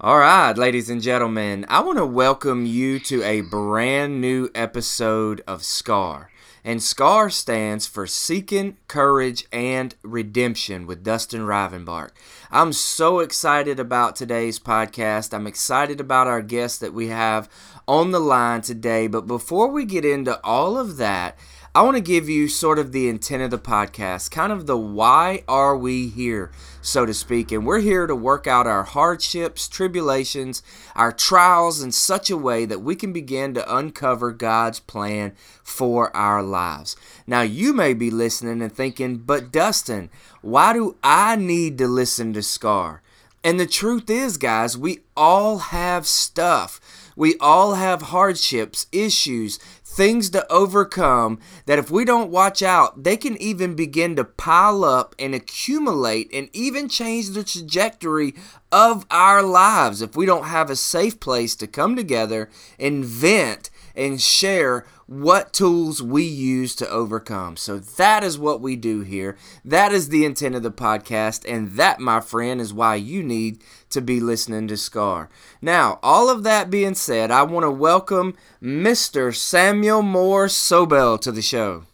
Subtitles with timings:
[0.00, 5.40] All right, ladies and gentlemen, I want to welcome you to a brand new episode
[5.46, 6.32] of SCAR.
[6.64, 12.10] And SCAR stands for Seeking Courage and Redemption with Dustin Rivenbark.
[12.50, 15.32] I'm so excited about today's podcast.
[15.32, 17.48] I'm excited about our guest that we have
[17.86, 19.06] on the line today.
[19.06, 21.38] But before we get into all of that,
[21.76, 24.78] I want to give you sort of the intent of the podcast, kind of the
[24.78, 27.50] why are we here, so to speak.
[27.50, 30.62] And we're here to work out our hardships, tribulations,
[30.94, 35.32] our trials in such a way that we can begin to uncover God's plan
[35.64, 36.94] for our lives.
[37.26, 40.10] Now, you may be listening and thinking, but Dustin,
[40.42, 43.02] why do I need to listen to Scar?
[43.42, 46.80] And the truth is, guys, we all have stuff.
[47.16, 49.58] We all have hardships, issues,
[49.94, 54.84] things to overcome that if we don't watch out, they can even begin to pile
[54.84, 58.34] up and accumulate and even change the trajectory
[58.72, 63.70] of our lives if we don't have a safe place to come together and vent
[63.94, 67.56] and share what tools we use to overcome.
[67.56, 69.36] So that is what we do here.
[69.64, 71.44] That is the intent of the podcast.
[71.46, 73.62] And that, my friend, is why you need
[73.94, 75.30] to be listening to Scar.
[75.60, 79.34] Now, all of that being said, I want to welcome Mr.
[79.34, 81.84] Samuel Moore Sobel to the show.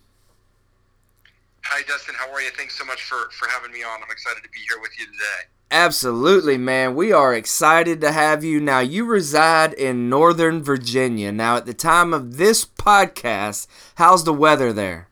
[1.64, 2.16] Hi, Dustin.
[2.16, 2.50] How are you?
[2.50, 4.02] Thanks so much for, for having me on.
[4.02, 5.48] I'm excited to be here with you today.
[5.70, 6.96] Absolutely, man.
[6.96, 8.60] We are excited to have you.
[8.60, 11.30] Now, you reside in Northern Virginia.
[11.30, 15.09] Now, at the time of this podcast, how's the weather there?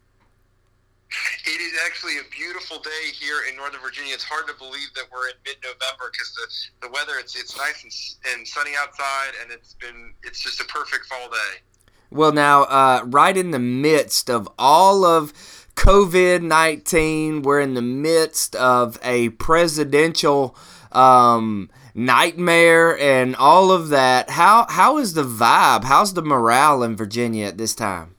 [1.44, 4.12] It is actually a beautiful day here in Northern Virginia.
[4.12, 7.82] It's hard to believe that we're in mid-November because the, the weather it's it's nice
[7.82, 11.62] and, and sunny outside, and it's been it's just a perfect fall day.
[12.10, 15.32] Well, now, uh, right in the midst of all of
[15.78, 17.42] COVID 19.
[17.42, 20.56] We're in the midst of a presidential
[20.90, 24.30] um, nightmare and all of that.
[24.30, 25.84] How, how is the vibe?
[25.84, 28.16] How's the morale in Virginia at this time?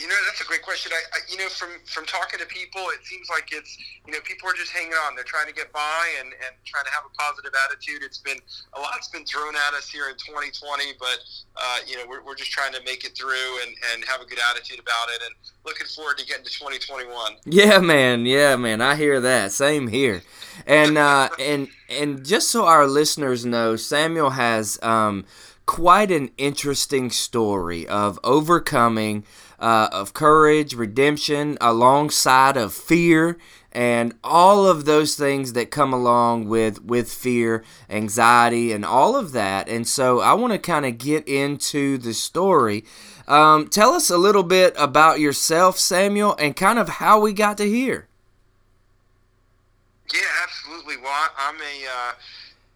[0.00, 0.92] You know, that's a great question.
[0.92, 4.18] I, I, you know, from from talking to people, it seems like it's you know
[4.24, 5.14] people are just hanging on.
[5.14, 8.02] They're trying to get by and, and trying to have a positive attitude.
[8.02, 8.38] It's been
[8.72, 11.18] a lot's been thrown at us here in 2020, but
[11.56, 14.24] uh, you know we're, we're just trying to make it through and, and have a
[14.24, 15.20] good attitude about it.
[15.26, 15.34] And
[15.64, 17.36] looking forward to getting to 2021.
[17.44, 18.24] Yeah, man.
[18.24, 18.80] Yeah, man.
[18.80, 19.52] I hear that.
[19.52, 20.22] Same here.
[20.66, 25.26] And uh, and and just so our listeners know, Samuel has um,
[25.66, 29.24] quite an interesting story of overcoming
[29.60, 33.38] uh, of courage, redemption, alongside of fear,
[33.72, 39.32] and all of those things that come along with with fear, anxiety, and all of
[39.32, 39.68] that.
[39.68, 42.84] And so I want to kind of get into the story.
[43.28, 47.58] Um, tell us a little bit about yourself, Samuel, and kind of how we got
[47.58, 48.08] to here.
[50.12, 50.96] Yeah, absolutely.
[50.96, 52.12] Well, I'm a uh,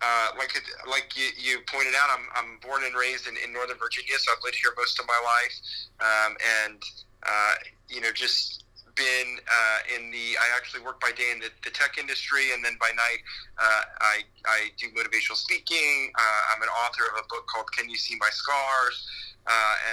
[0.04, 0.52] uh, like
[0.88, 4.32] like you, you, pointed out, I'm, I'm born and raised in, in Northern Virginia, so
[4.36, 5.56] I've lived here most of my life,
[6.04, 6.82] um, and
[7.24, 7.54] uh,
[7.88, 8.64] you know just
[8.96, 10.36] been uh, in the.
[10.36, 13.24] I actually work by day in the, the tech industry, and then by night
[13.56, 16.12] uh, I I do motivational speaking.
[16.14, 19.08] Uh, I'm an author of a book called "Can You See My Scars,"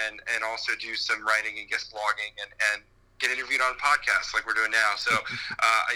[0.08, 2.84] and and also do some writing and guest blogging and and
[3.20, 4.94] get interviewed on podcasts like we're doing now.
[4.98, 5.96] So uh, I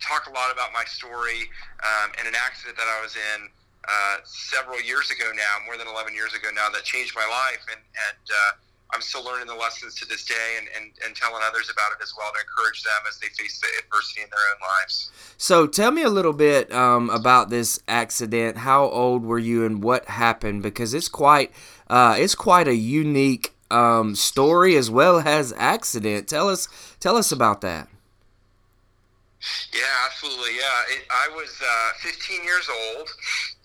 [0.00, 1.48] talk a lot about my story
[1.84, 3.48] um, and an accident that I was in
[3.88, 7.64] uh, several years ago now, more than 11 years ago now, that changed my life.
[7.70, 8.52] And, and uh,
[8.92, 12.02] I'm still learning the lessons to this day and, and, and telling others about it
[12.02, 15.10] as well to encourage them as they face the adversity in their own lives.
[15.38, 18.58] So tell me a little bit um, about this accident.
[18.58, 20.62] How old were you and what happened?
[20.62, 21.52] Because it's quite,
[21.88, 26.28] uh, it's quite a unique um, story as well as accident.
[26.28, 26.68] Tell us,
[26.98, 27.88] tell us about that.
[29.72, 30.56] Yeah, absolutely.
[30.56, 33.08] Yeah, it, I was uh, 15 years old,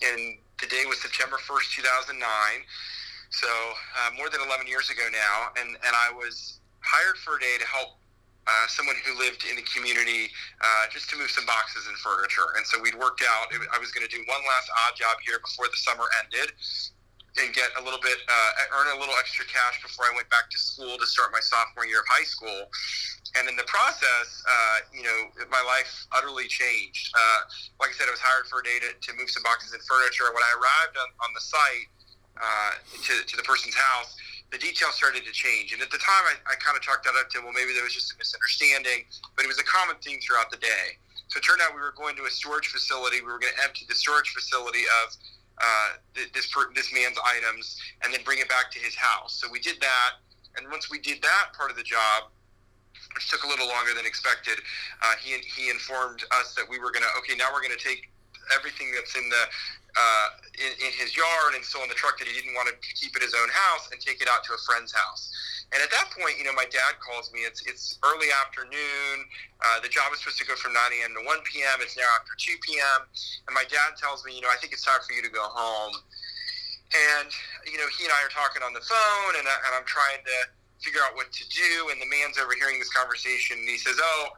[0.02, 2.16] and the day was September 1st, 2009.
[3.30, 7.40] So uh, more than 11 years ago now, and and I was hired for a
[7.40, 7.98] day to help
[8.46, 10.30] uh, someone who lived in the community
[10.62, 12.46] uh, just to move some boxes and furniture.
[12.56, 15.42] And so we'd worked out, I was going to do one last odd job here
[15.42, 16.54] before the summer ended
[17.42, 20.48] and get a little bit, uh, earn a little extra cash before I went back
[20.48, 22.70] to school to start my sophomore year of high school.
[23.36, 27.12] And in the process, uh, you know, my life utterly changed.
[27.12, 27.40] Uh,
[27.80, 29.82] like I said, I was hired for a day to, to move some boxes and
[29.84, 30.24] furniture.
[30.32, 31.88] When I arrived on, on the site
[32.40, 34.16] uh, to, to the person's house,
[34.48, 35.76] the details started to change.
[35.76, 37.84] And at the time, I, I kind of chalked that up to, well, maybe there
[37.84, 39.04] was just a misunderstanding,
[39.34, 40.96] but it was a common theme throughout the day.
[41.28, 43.20] So it turned out we were going to a storage facility.
[43.20, 45.12] We were going to empty the storage facility of
[45.58, 49.34] uh, this this man's items and then bring it back to his house.
[49.34, 50.10] So we did that,
[50.56, 52.30] and once we did that part of the job,
[53.14, 54.58] which took a little longer than expected,
[55.02, 58.10] uh, he he informed us that we were gonna okay now we're gonna take
[58.54, 59.44] everything that's in the
[59.96, 60.28] uh,
[60.60, 63.16] in, in his yard and still in the truck that he didn't want to keep
[63.16, 65.32] at his own house and take it out to a friend's house.
[65.72, 67.42] And at that point, you know, my dad calls me.
[67.42, 69.26] It's it's early afternoon.
[69.58, 71.16] Uh, the job is supposed to go from 9 a.m.
[71.16, 71.80] to 1 p.m.
[71.82, 73.08] It's now after 2 p.m.
[73.48, 75.42] And my dad tells me, you know, I think it's time for you to go
[75.42, 75.96] home.
[76.94, 77.28] And
[77.66, 80.22] you know, he and I are talking on the phone, and, I, and I'm trying
[80.22, 80.38] to
[80.80, 81.88] figure out what to do.
[81.90, 84.36] And the man's overhearing this conversation, and he says, "Oh,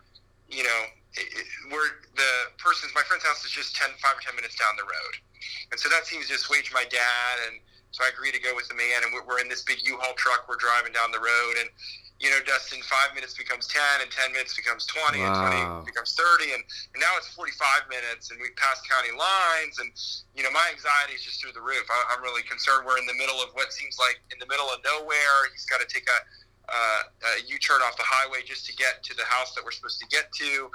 [0.49, 0.81] you know,
[1.71, 4.85] we're the person's my friend's house is just 10, 5 or ten minutes down the
[4.85, 5.15] road."
[5.71, 8.69] And so that seems to assuage my dad, and so I agree to go with
[8.69, 10.49] the man, and we're in this big U-Haul truck.
[10.49, 11.69] We're driving down the road, and
[12.19, 15.31] you know, Dustin, five minutes becomes ten, and ten minutes becomes twenty, wow.
[15.31, 16.63] and twenty becomes thirty, and,
[16.95, 19.95] and now it's forty-five minutes, and we've passed county lines, and
[20.35, 21.87] you know, my anxiety is just through the roof.
[21.87, 22.83] I, I'm really concerned.
[22.87, 25.39] We're in the middle of what seems like in the middle of nowhere.
[25.55, 26.19] He's got to take a
[26.69, 27.03] uh,
[27.39, 30.09] a U-turn off the highway just to get to the house that we're supposed to
[30.11, 30.69] get to.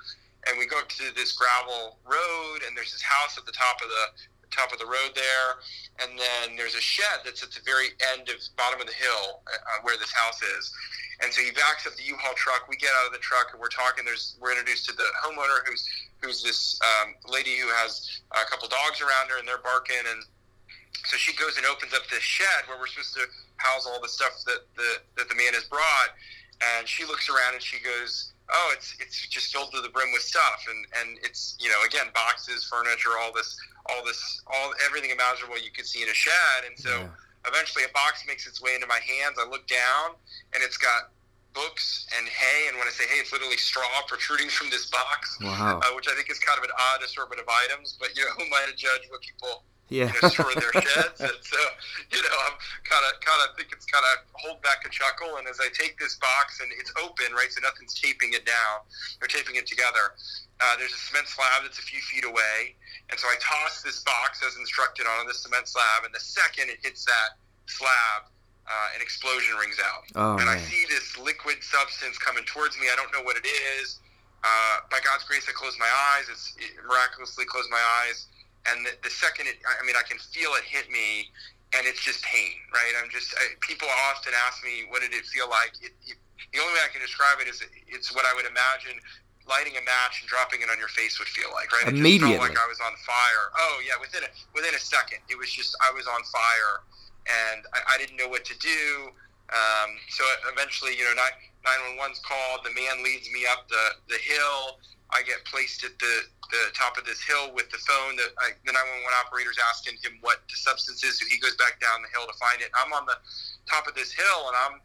[0.48, 3.88] And we go to this gravel road, and there's this house at the top of
[3.88, 4.06] the
[4.52, 5.58] top of the road there,
[6.00, 9.42] and then there's a shed that's at the very end of bottom of the hill
[9.50, 10.72] uh, where this house is.
[11.22, 12.68] And so he backs up the U-Haul truck.
[12.68, 14.06] We get out of the truck and we're talking.
[14.06, 15.88] There's we're introduced to the homeowner who's
[16.22, 20.02] who's this um, lady who has a couple dogs around her and they're barking.
[20.10, 20.24] And
[21.06, 23.26] so she goes and opens up this shed where we're supposed to
[23.58, 26.16] house all the stuff that the that the man has brought.
[26.78, 30.12] And she looks around and she goes, oh, it's it's just filled to the brim
[30.12, 33.58] with stuff, and and it's you know again boxes, furniture, all this,
[33.88, 37.08] all this, all everything imaginable you could see in a shed, and so yeah.
[37.46, 39.38] Eventually a box makes its way into my hands.
[39.40, 40.16] I look down,
[40.54, 41.12] and it's got
[41.54, 45.38] books and hay, and when I say hay, it's literally straw protruding from this box,
[45.42, 45.80] wow.
[45.84, 47.98] uh, which I think is kind of an odd assortment of items.
[48.00, 49.64] But you know, who am I to judge what people
[49.94, 50.10] yeah.
[50.10, 51.22] you know, store their sheds.
[51.22, 51.62] and so,
[52.10, 55.38] you know, I'm kind of, kind of think it's kind of hold back a chuckle.
[55.38, 58.82] And as I take this box and it's open, right, so nothing's taping it down
[59.22, 60.18] or taping it together.
[60.58, 62.74] Uh, there's a cement slab that's a few feet away,
[63.12, 66.70] and so I toss this box as instructed on the cement slab, and the second
[66.70, 67.36] it hits that
[67.66, 68.32] slab,
[68.64, 70.56] uh, an explosion rings out, oh, and man.
[70.56, 72.88] I see this liquid substance coming towards me.
[72.88, 74.00] I don't know what it is.
[74.46, 76.32] Uh, by God's grace, I close my eyes.
[76.32, 78.32] It's it miraculously closed my eyes
[78.70, 81.30] and the, the second it, I mean, I can feel it hit me,
[81.76, 82.94] and it's just pain, right?
[83.02, 85.74] I'm just I, people often ask me, what did it feel like?
[85.82, 86.18] It, it,
[86.52, 89.00] the only way I can describe it is it's what I would imagine
[89.44, 91.88] lighting a match and dropping it on your face would feel like, right?
[91.88, 93.46] It Immediately, just felt like I was on fire.
[93.60, 96.84] Oh yeah, within a within a second, it was just I was on fire,
[97.28, 99.12] and I, I didn't know what to do.
[99.52, 102.64] Um, so eventually, you know, nine one one's called.
[102.64, 104.80] The man leads me up the the hill.
[105.14, 108.18] I get placed at the the top of this hill with the phone.
[108.18, 111.82] That I, the 911 operator's asking him what the substance is, so he goes back
[111.82, 112.70] down the hill to find it.
[112.78, 113.18] I'm on the
[113.66, 114.76] top of this hill, and I'm,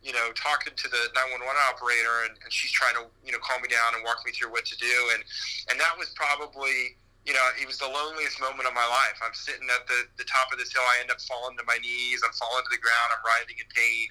[0.00, 3.60] you know, talking to the 911 operator, and, and she's trying to, you know, calm
[3.60, 4.96] me down and walk me through what to do.
[5.16, 5.20] And
[5.68, 6.96] and that was probably
[7.28, 9.20] you know, it was the loneliest moment of my life.
[9.20, 10.80] I'm sitting at the, the top of this hill.
[10.80, 12.24] I end up falling to my knees.
[12.24, 13.12] I'm falling to the ground.
[13.12, 14.08] I'm writhing in pain.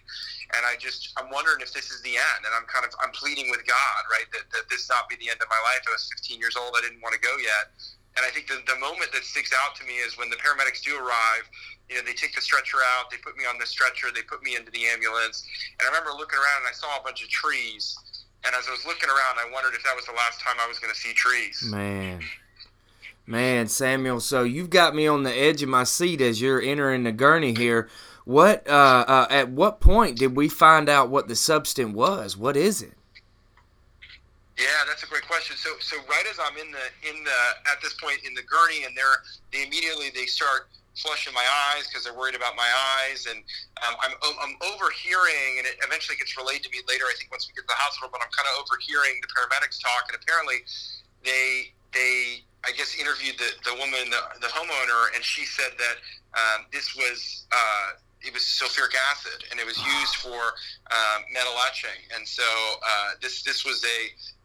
[0.53, 2.45] And I just, I'm wondering if this is the end.
[2.45, 5.33] And I'm kind of, I'm pleading with God, right, that, that this not be the
[5.33, 5.81] end of my life.
[5.89, 6.77] I was 15 years old.
[6.77, 7.73] I didn't want to go yet.
[8.17, 10.85] And I think the, the moment that sticks out to me is when the paramedics
[10.85, 11.49] do arrive,
[11.89, 14.45] you know, they take the stretcher out, they put me on the stretcher, they put
[14.45, 15.41] me into the ambulance.
[15.81, 17.97] And I remember looking around and I saw a bunch of trees.
[18.45, 20.69] And as I was looking around, I wondered if that was the last time I
[20.69, 21.65] was going to see trees.
[21.65, 22.21] Man.
[23.29, 27.03] Man, Samuel, so you've got me on the edge of my seat as you're entering
[27.03, 27.89] the gurney here.
[28.23, 32.37] What uh, uh, at what point did we find out what the substance was?
[32.37, 32.95] What is it?
[34.57, 35.57] Yeah, that's a great question.
[35.57, 38.85] So, so right as I'm in the in the at this point in the gurney,
[38.87, 39.19] and they're
[39.51, 42.67] they immediately they start flushing my eyes because they're worried about my
[43.03, 43.43] eyes, and
[43.83, 47.03] um, I'm I'm overhearing, and it eventually gets relayed to me later.
[47.11, 49.83] I think once we get to the hospital, but I'm kind of overhearing the paramedics
[49.83, 50.63] talk, and apparently
[51.27, 55.95] they they I guess interviewed the, the woman, the, the homeowner, and she said that
[56.37, 57.89] um, this was uh,
[58.21, 60.41] it was sulfuric acid, and it was used for
[60.91, 62.01] um, metal etching.
[62.15, 63.99] And so uh, this this was a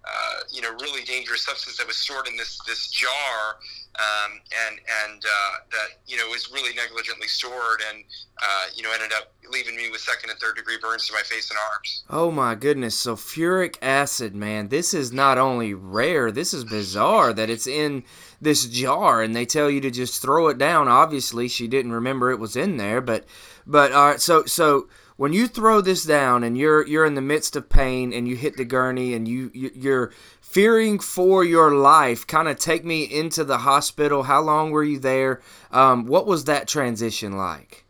[0.05, 3.57] uh, you know really dangerous substance that was stored in this this jar,
[3.97, 8.05] um, and and uh, that you know was really negligently stored, and
[8.43, 11.23] uh, you know ended up leaving me with second and third degree burns to my
[11.23, 12.05] face and arms.
[12.11, 13.00] Oh my goodness!
[13.00, 16.31] Sulfuric acid, man, this is not only rare.
[16.31, 18.05] This is bizarre that it's in
[18.41, 20.88] this jar, and they tell you to just throw it down.
[20.88, 23.25] Obviously, she didn't remember it was in there, but
[23.66, 27.21] but all right, so so when you throw this down and you're you're in the
[27.21, 32.26] midst of pain and you hit the gurney and you you're fearing for your life,
[32.26, 34.25] kind of take me into the hospital.
[34.25, 35.40] How long were you there?
[35.71, 37.85] Um, what was that transition like?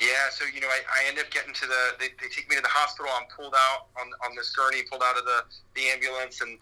[0.00, 1.82] Yeah, so you know, I, I end up getting to the.
[1.98, 3.10] They, they take me to the hospital.
[3.12, 5.42] I'm pulled out on on this gurney, pulled out of the
[5.74, 6.58] the ambulance, and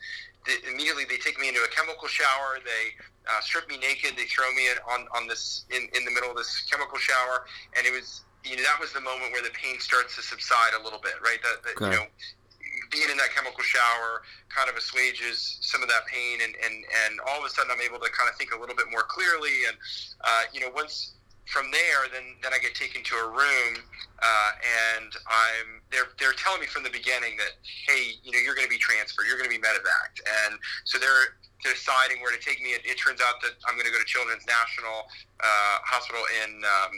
[0.46, 2.58] they, immediately they take me into a chemical shower.
[2.64, 2.94] They
[3.28, 4.16] uh, strip me naked.
[4.16, 7.46] They throw me in, on on this in in the middle of this chemical shower,
[7.76, 10.72] and it was you know that was the moment where the pain starts to subside
[10.78, 11.38] a little bit, right?
[11.42, 11.90] That, that okay.
[11.90, 12.06] you know
[12.90, 17.18] being in that chemical shower kind of assuages some of that pain and, and, and
[17.26, 19.66] all of a sudden I'm able to kind of think a little bit more clearly
[19.66, 19.76] and
[20.22, 21.15] uh, you know once
[21.46, 23.72] from there, then then I get taken to a room,
[24.18, 24.50] uh,
[24.98, 28.66] and I'm they're they're telling me from the beginning that hey, you know, you're going
[28.66, 32.62] to be transferred, you're going to be medevaced, and so they're deciding where to take
[32.62, 32.74] me.
[32.74, 35.06] It, it turns out that I'm going to go to Children's National
[35.40, 36.92] uh, Hospital in um,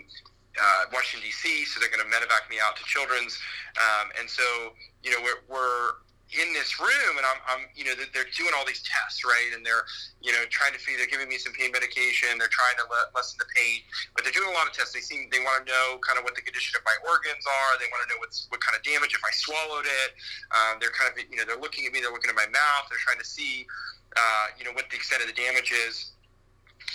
[0.57, 1.69] uh, Washington D.C.
[1.69, 3.37] So they're going to medevac me out to Children's,
[3.77, 4.73] um, and so
[5.05, 8.69] you know we're, we're in this room and I'm, I'm, you know, they're doing all
[8.69, 9.57] these tests, right?
[9.57, 9.89] And they're,
[10.21, 12.37] you know, trying to feed, they're giving me some pain medication.
[12.37, 13.81] They're trying to le- lessen the pain,
[14.13, 14.93] but they're doing a lot of tests.
[14.93, 17.81] They seem, they want to know kind of what the condition of my organs are.
[17.81, 20.11] They want to know what's, what kind of damage if I swallowed it.
[20.53, 22.93] Um, they're kind of, you know, they're looking at me, they're looking at my mouth.
[22.93, 23.65] They're trying to see,
[24.13, 26.13] uh, you know, what the extent of the damage is.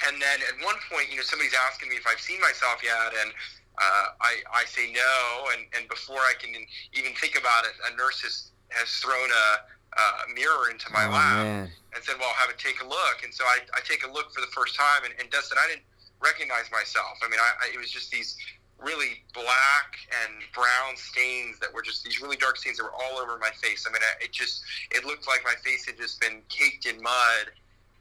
[0.06, 3.18] And then at one point, you know, somebody's asking me if I've seen myself yet.
[3.18, 3.34] And,
[3.74, 6.54] uh, I, I say no, and, and before I can
[6.94, 9.48] even think about it, a nurse has has thrown a,
[9.96, 11.70] a mirror into my oh, lap man.
[11.96, 14.34] and said, "Well, have it take a look." And so I, I take a look
[14.34, 15.86] for the first time, and, and Dustin, I didn't
[16.20, 17.20] recognize myself.
[17.24, 18.36] I mean, I, I, it was just these
[18.80, 23.18] really black and brown stains that were just these really dark stains that were all
[23.20, 23.86] over my face.
[23.88, 27.52] I mean, it just it looked like my face had just been caked in mud,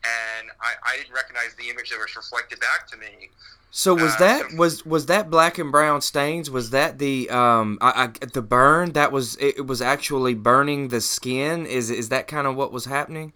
[0.05, 3.31] and I, I didn't recognize the image that was reflected back to me.
[3.71, 6.51] So was uh, that so, was was that black and brown stains?
[6.51, 11.01] Was that the um I, I, the burn that was it was actually burning the
[11.01, 11.65] skin?
[11.67, 13.33] Is is that kind of what was happening?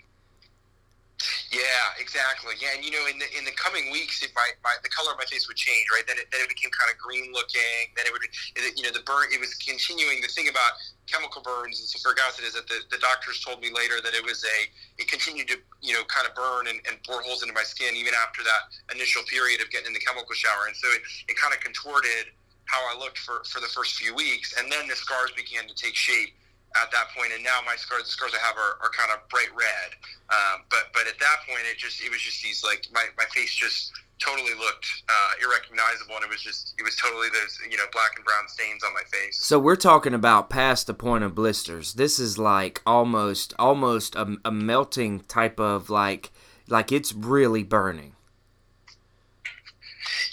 [1.51, 2.55] Yeah, exactly.
[2.61, 5.13] Yeah, and you know, in the in the coming weeks, it might, my, the color
[5.13, 6.05] of my face would change, right?
[6.07, 7.95] Then it then it became kind of green looking.
[7.95, 9.31] Then it would, it, you know, the burn.
[9.33, 10.21] It was continuing.
[10.21, 10.75] The thing about
[11.07, 14.25] chemical burns and sulfuric acid is that the, the doctors told me later that it
[14.27, 14.59] was a
[14.99, 17.95] it continued to you know kind of burn and, and bore holes into my skin
[17.95, 21.37] even after that initial period of getting in the chemical shower and so it, it
[21.39, 22.35] kind of contorted
[22.67, 25.75] how I looked for, for the first few weeks and then the scars began to
[25.75, 26.35] take shape
[26.83, 29.25] at that point and now my scars the scars I have are, are kind of
[29.29, 29.97] bright red
[30.29, 33.25] um, but but at that point it just it was just these like my, my
[33.33, 37.77] face just totally looked uh, irrecognizable, and it was just it was totally those you
[37.77, 39.39] know black and brown stains on my face.
[39.39, 41.95] So we're talking about past the point of blisters.
[41.95, 46.31] This is like almost almost a, a melting type of like
[46.69, 48.16] like it's really burning.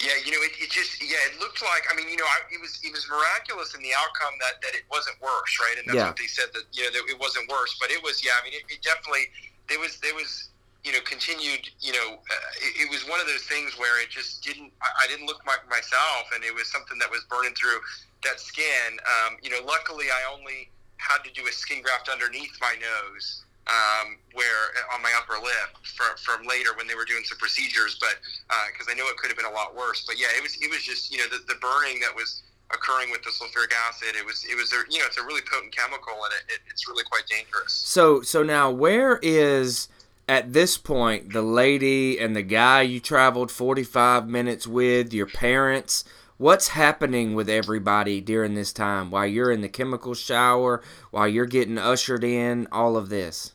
[0.04, 2.44] Yeah, you know, it, it just yeah, it looked like I mean, you know, I,
[2.52, 5.80] it was it was miraculous in the outcome that that it wasn't worse, right?
[5.80, 6.12] And that's yeah.
[6.12, 8.36] what they said that you know that it wasn't worse, but it was yeah.
[8.36, 9.32] I mean, it, it definitely
[9.72, 10.52] there was there was
[10.84, 14.10] you know, continued, you know, uh, it, it, was one of those things where it
[14.10, 17.54] just didn't, I, I didn't look my, myself and it was something that was burning
[17.56, 17.80] through
[18.22, 19.00] that skin.
[19.00, 20.68] Um, you know, luckily I only
[20.98, 25.40] had to do a skin graft underneath my nose, um, where uh, on my upper
[25.40, 28.16] lip from, from later when they were doing some procedures, but,
[28.50, 30.56] uh, cause I know it could have been a lot worse, but yeah, it was,
[30.60, 32.42] it was just, you know, the, the burning that was,
[32.72, 34.16] occurring with the sulfuric acid.
[34.18, 36.60] It was it was a you know it's a really potent chemical and it, it,
[36.70, 37.72] it's really quite dangerous.
[37.72, 39.88] So so now where is
[40.28, 46.04] at this point, the lady and the guy you traveled 45 minutes with, your parents,
[46.38, 51.46] what's happening with everybody during this time while you're in the chemical shower, while you're
[51.46, 53.52] getting ushered in, all of this?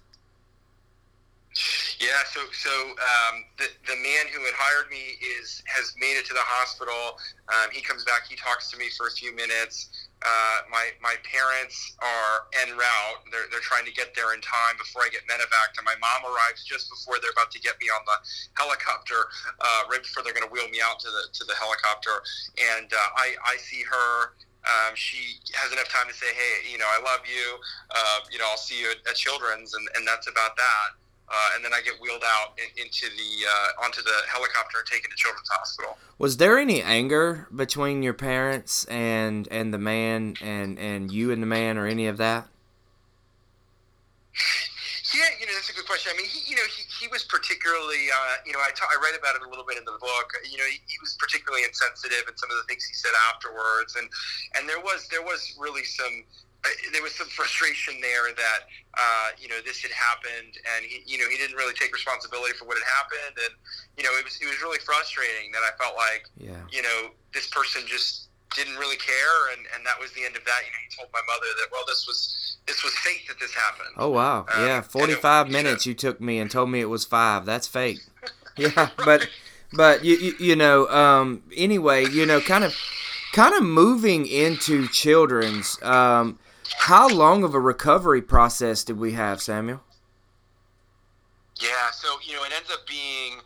[2.00, 6.24] Yeah, so so um, the the man who had hired me is has made it
[6.32, 7.20] to the hospital.
[7.52, 8.24] Um, he comes back.
[8.24, 9.92] He talks to me for a few minutes.
[10.24, 13.20] Uh, my my parents are en route.
[13.36, 15.76] They're, they're trying to get there in time before I get medevac.
[15.76, 18.16] And my mom arrives just before they're about to get me on the
[18.56, 19.28] helicopter,
[19.60, 22.24] uh, right before they're going to wheel me out to the to the helicopter.
[22.80, 24.40] And uh, I I see her.
[24.60, 27.60] Um, she has enough time to say, "Hey, you know, I love you.
[27.92, 30.99] Uh, you know, I'll see you at, at Children's," and, and that's about that
[31.32, 34.88] uh, and then I get wheeled out in, into the uh, onto the helicopter and
[34.88, 35.98] taken to Children's Hospital.
[36.18, 41.42] Was there any anger between your parents and and the man and and you and
[41.42, 42.48] the man, or any of that?
[45.10, 46.14] Yeah, you know that's a good question.
[46.14, 48.98] I mean, he, you know, he, he was particularly, uh, you know, I, ta- I
[49.02, 50.30] write about it a little bit in the book.
[50.46, 53.98] You know, he, he was particularly insensitive in some of the things he said afterwards,
[53.98, 54.06] and
[54.54, 56.30] and there was there was really some
[56.92, 58.60] there was some frustration there that
[58.98, 62.54] uh, you know this had happened, and he you know he didn't really take responsibility
[62.54, 63.54] for what had happened, and
[63.98, 66.60] you know it was it was really frustrating that I felt like yeah.
[66.72, 70.44] you know this person just didn't really care, and, and that was the end of
[70.46, 70.60] that.
[70.66, 73.54] You know, he told my mother that well this was this was fate that this
[73.54, 73.96] happened.
[73.98, 76.82] Oh wow, um, yeah, forty five minutes you, know, you took me and told me
[76.82, 77.46] it was five.
[77.46, 78.00] That's fate.
[78.58, 78.92] Yeah, right.
[79.06, 79.30] but
[79.72, 82.76] but you, you, you know um, anyway you know kind of
[83.32, 85.82] kind of moving into children's.
[85.82, 86.38] Um,
[86.78, 89.82] how long of a recovery process did we have, Samuel?
[91.60, 93.42] Yeah, so you know, it ends up being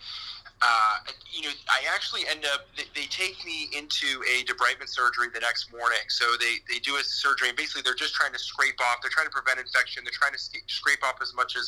[0.63, 0.96] uh,
[1.27, 5.42] you know, I actually end up, they, they, take me into a debridement surgery the
[5.42, 6.08] next morning.
[6.08, 9.12] So they, they do a surgery, and basically they're just trying to scrape off, they're
[9.12, 11.68] trying to prevent infection, they're trying to scrape off as much as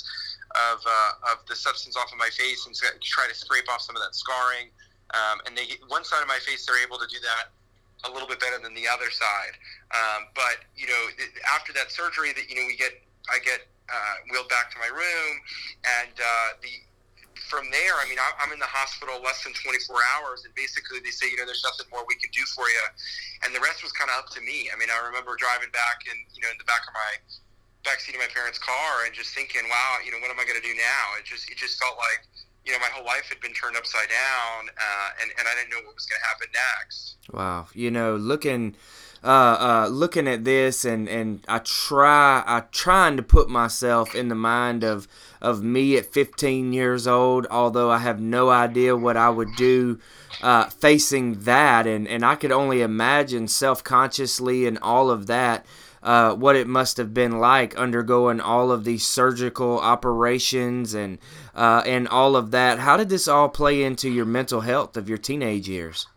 [0.55, 3.97] of, uh, of the substance off of my face and try to scrape off some
[3.97, 4.71] of that scarring.
[5.11, 7.51] Um, and they one side of my face, they're able to do that
[8.07, 9.55] a little bit better than the other side.
[9.91, 11.01] Um, but, you know,
[11.53, 12.93] after that surgery, that, you know, we get,
[13.29, 15.33] I get uh, wheeled back to my room,
[16.01, 16.69] and uh, the
[17.45, 21.13] from there, I mean, I'm in the hospital less than 24 hours, and basically they
[21.13, 22.85] say, you know, there's nothing more we can do for you,
[23.45, 24.71] and the rest was kind of up to me.
[24.73, 27.11] I mean, I remember driving back and you know in the back of my
[27.85, 30.57] backseat of my parents' car and just thinking, wow, you know, what am I going
[30.57, 31.05] to do now?
[31.21, 32.25] It just it just felt like
[32.65, 35.71] you know my whole life had been turned upside down, uh, and and I didn't
[35.71, 37.15] know what was going to happen next.
[37.31, 38.75] Wow, you know, looking
[39.23, 44.27] uh, uh, looking at this and, and I try I trying to put myself in
[44.29, 45.07] the mind of
[45.41, 49.99] of me at 15 years old, although I have no idea what I would do
[50.41, 55.65] uh, facing that, and, and I could only imagine self consciously and all of that.
[56.03, 61.17] Uh, what it must have been like undergoing all of these surgical operations and
[61.55, 62.79] uh, and all of that.
[62.79, 66.07] How did this all play into your mental health of your teenage years?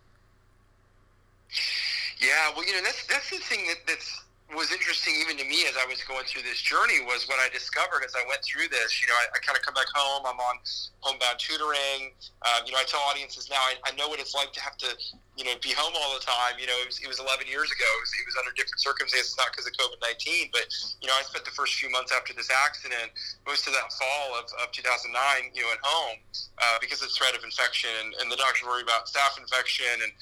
[2.21, 4.25] Yeah, well, you know, that's that's the thing that that's
[4.57, 7.53] was interesting even to me as I was going through this journey was what I
[7.53, 8.97] discovered as I went through this.
[9.05, 10.25] You know, I, I kind of come back home.
[10.25, 10.57] I'm on
[11.05, 12.17] homebound tutoring.
[12.49, 14.81] Um, you know, I tell audiences now I, I know what it's like to have
[14.81, 14.89] to,
[15.37, 16.57] you know, be home all the time.
[16.57, 17.85] You know, it was, it was 11 years ago.
[17.85, 20.65] It was, it was under different circumstances, not because of COVID 19, but
[21.05, 23.13] you know, I spent the first few months after this accident,
[23.45, 25.13] most of that fall of, of 2009,
[25.53, 26.25] you know, at home
[26.57, 29.93] uh, because of the threat of infection, and, and the doctors worry about staph infection
[30.01, 30.13] and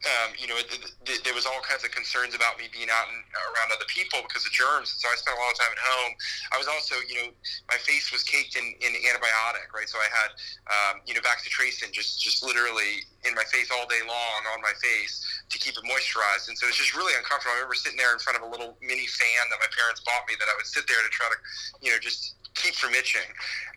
[0.00, 3.04] um, you know, it, it, there was all kinds of concerns about me being out
[3.12, 3.20] and
[3.52, 4.96] around other people because of germs.
[4.96, 6.12] So I spent a lot of time at home.
[6.52, 7.28] I was also, you know,
[7.68, 9.84] my face was caked in, in antibiotic, right?
[9.84, 10.30] So I had,
[10.72, 14.72] um, you know, bacitracin just, just literally in my face all day long on my
[14.80, 15.20] face
[15.52, 16.48] to keep it moisturized.
[16.48, 17.52] And so it's just really uncomfortable.
[17.52, 20.24] I remember sitting there in front of a little mini fan that my parents bought
[20.24, 21.36] me that I would sit there to try to,
[21.84, 23.28] you know, just keep from itching.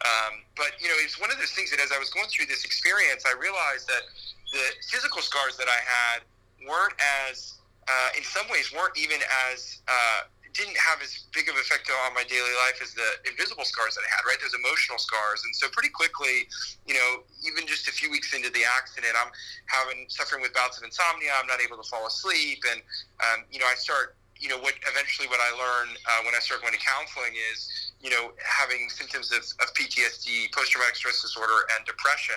[0.08, 2.48] Um, but, you know, it's one of those things that as I was going through
[2.48, 4.08] this experience, I realized that–
[4.54, 6.22] the physical scars that I had
[6.70, 6.96] weren't
[7.28, 7.58] as,
[7.90, 9.20] uh, in some ways, weren't even
[9.52, 13.66] as, uh, didn't have as big of effect on my daily life as the invisible
[13.66, 14.38] scars that I had, right?
[14.38, 15.42] Those emotional scars.
[15.44, 16.48] And so pretty quickly,
[16.86, 19.34] you know, even just a few weeks into the accident, I'm
[19.66, 21.34] having, suffering with bouts of insomnia.
[21.34, 22.62] I'm not able to fall asleep.
[22.70, 22.86] And,
[23.26, 26.40] um, you know, I start, you know, what eventually what I learned uh, when I
[26.40, 31.24] started going to counseling is, you know, having symptoms of, of PTSD, post traumatic stress
[31.24, 32.36] disorder, and depression.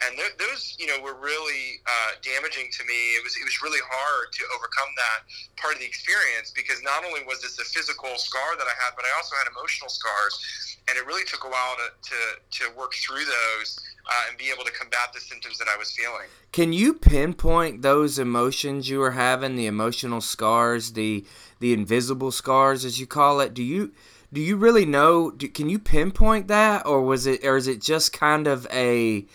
[0.00, 3.20] And th- those, you know, were really uh, damaging to me.
[3.20, 5.28] It was it was really hard to overcome that
[5.60, 8.96] part of the experience because not only was this a physical scar that I had,
[8.96, 12.62] but I also had emotional scars, and it really took a while to to, to
[12.72, 13.78] work through those.
[14.04, 16.26] Uh, and be able to combat the symptoms that I was feeling.
[16.50, 21.24] Can you pinpoint those emotions you were having, the emotional scars, the
[21.60, 23.54] the invisible scars, as you call it?
[23.54, 23.92] Do you
[24.32, 25.30] do you really know?
[25.30, 29.26] Do, can you pinpoint that, or was it, or is it just kind of a,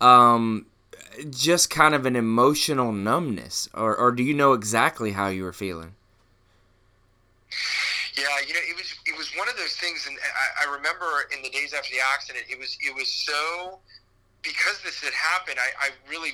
[0.00, 0.66] um,
[1.30, 5.52] just kind of an emotional numbness, or, or do you know exactly how you were
[5.52, 5.94] feeling?
[8.16, 11.04] Yeah, you know, it was it was one of those things, and I, I remember
[11.36, 13.78] in the days after the accident, it was it was so
[14.42, 15.58] because this had happened.
[15.60, 16.32] I, I really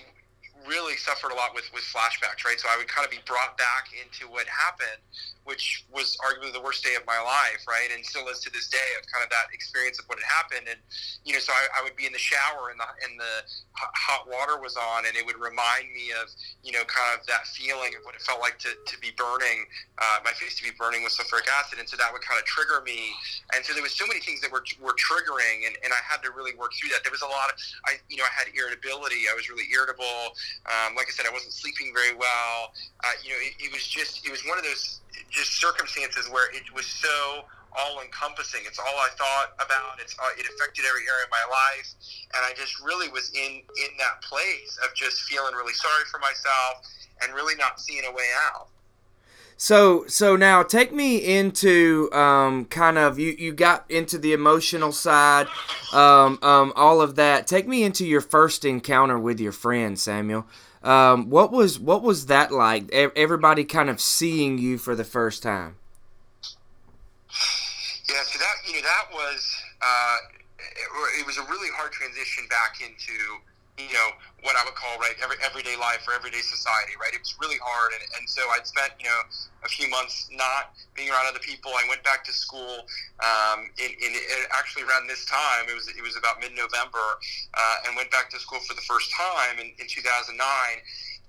[0.67, 2.59] really suffered a lot with with flashbacks, right?
[2.59, 5.03] So I would kind of be brought back into what happened
[5.45, 7.91] which was arguably the worst day of my life, right?
[7.91, 10.71] And still is to this day of kind of that experience of what had happened.
[10.71, 10.79] And,
[11.25, 13.35] you know, so I, I would be in the shower and the, and the
[13.75, 16.31] hot water was on and it would remind me of,
[16.63, 19.67] you know, kind of that feeling of what it felt like to, to be burning,
[19.99, 21.83] uh, my face to be burning with sulfuric acid.
[21.83, 23.11] And so that would kind of trigger me.
[23.51, 26.23] And so there was so many things that were, were triggering and, and I had
[26.23, 27.03] to really work through that.
[27.03, 27.59] There was a lot of,
[27.91, 29.27] I, you know, I had irritability.
[29.27, 30.39] I was really irritable.
[30.67, 32.73] Um, like I said, I wasn't sleeping very well.
[33.05, 36.51] Uh, you know, it, it was just, it was one of those just circumstances where
[36.55, 37.45] it was so
[37.77, 38.61] all encompassing.
[38.67, 40.01] It's all I thought about.
[40.01, 41.89] It's uh, it affected every area of my life,
[42.37, 46.21] and I just really was in in that place of just feeling really sorry for
[46.21, 46.85] myself
[47.23, 48.69] and really not seeing a way out.
[49.57, 54.93] So so now take me into um, kind of you you got into the emotional
[54.93, 55.47] side,
[55.93, 57.47] um, um, all of that.
[57.47, 60.47] Take me into your first encounter with your friend Samuel.
[60.83, 62.93] Um, what was what was that like?
[62.93, 65.77] Everybody kind of seeing you for the first time.
[68.09, 70.17] Yeah, so that you know that was uh,
[70.59, 73.15] it, it was a really hard transition back into
[73.79, 74.11] you know
[74.43, 77.15] what I would call right every, everyday life or everyday society, right?
[77.15, 79.21] It was really hard, and, and so I'd spent you know
[79.65, 81.73] a few months not being around other people.
[81.73, 82.85] I went back to school
[83.23, 85.71] um, in, in, in, actually around this time.
[85.71, 87.17] It was it was about mid November,
[87.55, 90.37] uh, and went back to school for the first time in, in 2009.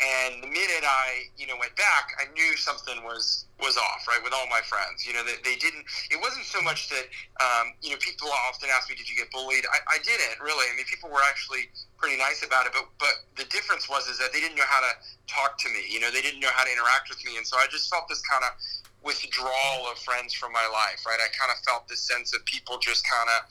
[0.02, 4.20] And the minute I, you know, went back, I knew something was was off, right,
[4.26, 5.06] with all my friends.
[5.06, 5.86] You know, they, they didn't.
[6.12, 7.06] It wasn't so much that,
[7.40, 10.66] um, you know, people often ask me, "Did you get bullied?" I, I didn't really.
[10.68, 14.18] I mean, people were actually pretty nice about it, but but the difference was is
[14.18, 14.92] that they didn't know how to
[15.30, 15.86] talk to me.
[15.88, 18.10] You know, they didn't know how to interact with me, and so I just felt
[18.10, 18.52] this kind of
[19.04, 21.20] withdrawal of friends from my life, right?
[21.20, 23.46] I kind of felt this sense of people just kind of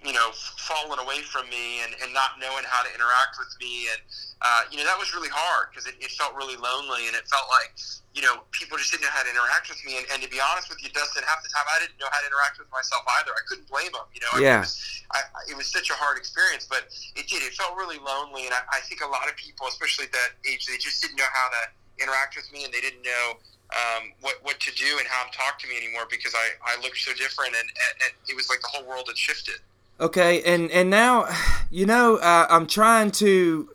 [0.00, 3.84] you know, falling away from me and, and not knowing how to interact with me.
[3.92, 4.00] And,
[4.40, 7.28] uh, you know, that was really hard because it, it felt really lonely and it
[7.28, 7.76] felt like,
[8.16, 10.00] you know, people just didn't know how to interact with me.
[10.00, 12.16] And, and to be honest with you, Dustin, half the time I didn't know how
[12.24, 13.36] to interact with myself either.
[13.36, 14.40] I couldn't blame them, you know.
[14.40, 14.64] Yeah.
[14.64, 14.74] It, was,
[15.12, 15.20] I,
[15.52, 17.44] it was such a hard experience, but it did.
[17.44, 18.48] It felt really lonely.
[18.48, 21.20] And I, I think a lot of people, especially at that age, they just didn't
[21.20, 21.62] know how to
[22.00, 23.36] interact with me and they didn't know
[23.70, 26.80] um, what what to do and how to talk to me anymore because I, I
[26.82, 29.60] looked so different and, and, and it was like the whole world had shifted.
[30.00, 31.26] Okay, and and now,
[31.70, 33.68] you know, uh, I'm trying to.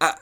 [0.00, 0.12] Uh,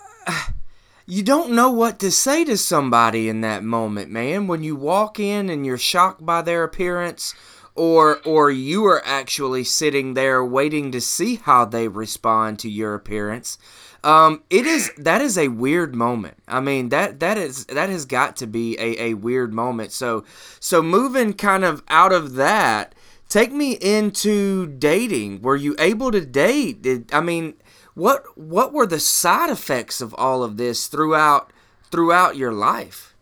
[1.07, 4.47] you don't know what to say to somebody in that moment, man.
[4.47, 7.35] When you walk in and you're shocked by their appearance,
[7.75, 12.95] or or you are actually sitting there waiting to see how they respond to your
[12.95, 13.59] appearance.
[14.05, 16.37] Um, it is that is a weird moment.
[16.47, 19.91] I mean that that is that has got to be a, a weird moment.
[19.91, 20.25] So
[20.61, 22.95] so moving kind of out of that
[23.33, 25.41] take me into dating.
[25.41, 26.83] Were you able to date?
[26.83, 27.55] Did I mean
[27.95, 31.51] what what were the side effects of all of this throughout
[31.91, 33.15] throughout your life?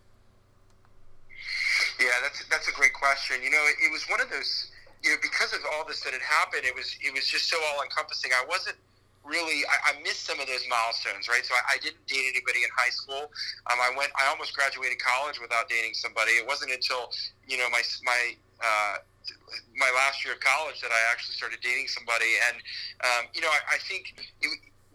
[1.99, 3.37] Yeah, that's that's a great question.
[3.41, 4.67] You know, it, it was one of those.
[5.01, 7.57] You know, because of all this that had happened, it was it was just so
[7.71, 8.31] all encompassing.
[8.35, 8.75] I wasn't
[9.23, 11.45] really I, I, missed some of those milestones, right?
[11.45, 13.29] So I, I didn't date anybody in high school.
[13.69, 16.37] Um, I went I almost graduated college without dating somebody.
[16.37, 17.09] It wasn't until
[17.47, 18.95] you know my my uh,
[19.77, 22.57] my last year of college that I actually started dating somebody, and
[23.03, 24.49] um, you know, I, I think it,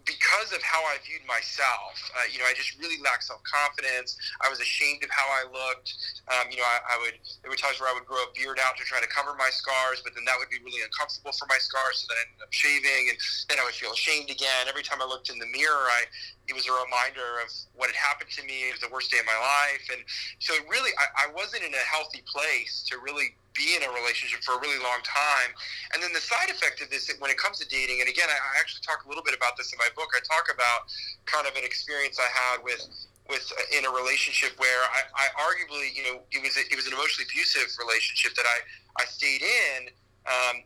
[0.07, 4.15] because of how I viewed myself, uh, you know, I just really lacked self confidence.
[4.39, 5.93] I was ashamed of how I looked.
[6.31, 8.57] Um, you know, I, I, would there were times where I would grow a beard
[8.63, 11.45] out to try to cover my scars, but then that would be really uncomfortable for
[11.51, 13.17] my scars, so then I ended up shaving, and
[13.51, 14.71] then I would feel ashamed again.
[14.71, 16.07] Every time I looked in the mirror, I
[16.47, 18.71] it was a reminder of what had happened to me.
[18.71, 19.99] It was the worst day of my life, and
[20.39, 23.91] so it really I, I wasn't in a healthy place to really be in a
[23.91, 25.51] relationship for a really long time.
[25.91, 28.37] And then the side effect of this, when it comes to dating, and again, I
[28.61, 30.13] actually talk a little bit about this in my book.
[30.13, 30.87] I talk about
[31.25, 32.85] kind of an experience I had with
[33.27, 36.79] with uh, in a relationship where I, I arguably, you know, it was a, it
[36.79, 39.91] was an emotionally abusive relationship that I I stayed in.
[40.27, 40.63] Um,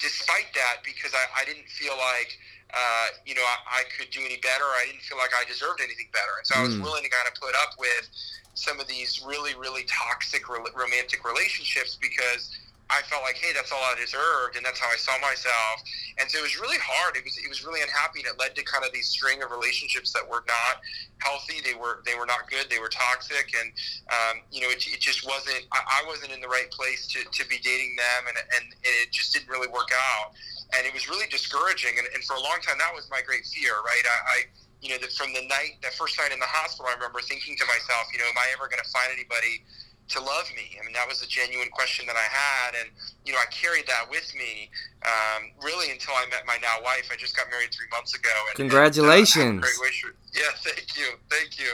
[0.00, 2.38] despite that, because I, I didn't feel like
[2.72, 4.64] uh, you know I, I could do any better.
[4.64, 6.60] I didn't feel like I deserved anything better, and so mm.
[6.60, 6.82] I was hmm.
[6.82, 8.08] willing to kind of put up with
[8.54, 12.56] some of these really, really toxic romantic relationships because
[12.90, 15.82] I felt like, hey, that's all I deserved, and that's how I saw myself.
[16.20, 17.16] And so it was really hard.
[17.16, 19.50] It was it was really unhappy, and it led to kind of these string of
[19.50, 20.84] relationships that were not
[21.18, 21.64] healthy.
[21.64, 22.68] They were they were not good.
[22.68, 23.72] They were toxic, and
[24.12, 25.64] um, you know, it, it just wasn't.
[25.72, 29.10] I, I wasn't in the right place to, to be dating them, and, and it
[29.10, 30.36] just didn't really work out.
[30.72, 31.98] And it was really discouraging.
[31.98, 33.74] And, and for a long time, that was my great fear.
[33.84, 34.38] Right, I, I
[34.80, 37.56] you know, that from the night, that first night in the hospital, I remember thinking
[37.56, 39.64] to myself, you know, am I ever going to find anybody
[40.08, 40.76] to love me?
[40.80, 42.90] I mean, that was a genuine question that I had, and
[43.24, 44.70] you know, I carried that with me
[45.04, 47.08] um, really until I met my now wife.
[47.12, 48.34] I just got married three months ago.
[48.50, 49.62] And, Congratulations!
[49.62, 51.72] And, uh, wish, yeah, thank you, thank you.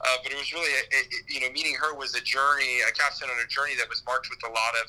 [0.00, 2.92] Uh, but it was really, a, a, you know, meeting her was a journey, a
[2.92, 4.86] capstone on a journey that was marked with a lot of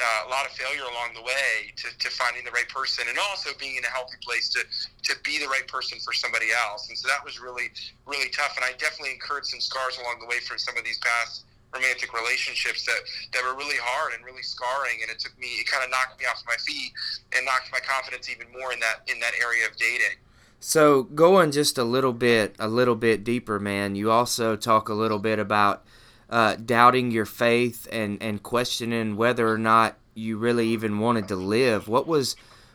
[0.00, 3.18] uh, a lot of failure along the way to, to finding the right person and
[3.18, 4.62] also being in a healthy place to,
[5.02, 6.88] to be the right person for somebody else.
[6.88, 7.70] And so that was really,
[8.06, 8.54] really tough.
[8.56, 11.44] And I definitely incurred some scars along the way from some of these past
[11.74, 13.00] romantic relationships that,
[13.32, 14.98] that were really hard and really scarring.
[15.02, 16.92] And it took me, it kind of knocked me off my feet
[17.36, 20.16] and knocked my confidence even more in that, in that area of dating.
[20.60, 24.94] So going just a little bit, a little bit deeper, man, you also talk a
[24.94, 25.84] little bit about
[26.30, 31.36] uh, doubting your faith and, and questioning whether or not you really even wanted to
[31.36, 31.88] live.
[31.88, 32.34] What was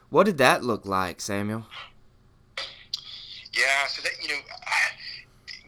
[0.10, 1.66] what did that look like, Samuel?
[3.52, 4.40] Yeah, so that you know,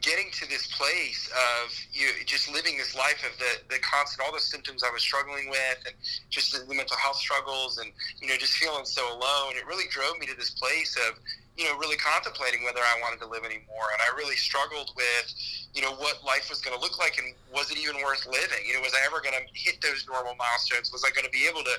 [0.06, 4.34] getting to this place of you just living this life of the the constant all
[4.34, 5.96] the symptoms I was struggling with, and
[6.30, 7.91] just the mental health struggles, and
[8.22, 9.58] you know, just feeling so alone.
[9.58, 11.18] It really drove me to this place of
[11.56, 13.88] you know, really contemplating whether I wanted to live anymore.
[13.96, 15.26] And I really struggled with,
[15.74, 18.60] you know, what life was going to look like and was it even worth living?
[18.68, 20.91] You know, was I ever going to hit those normal milestones?
[20.91, 21.76] Was I going to be able to,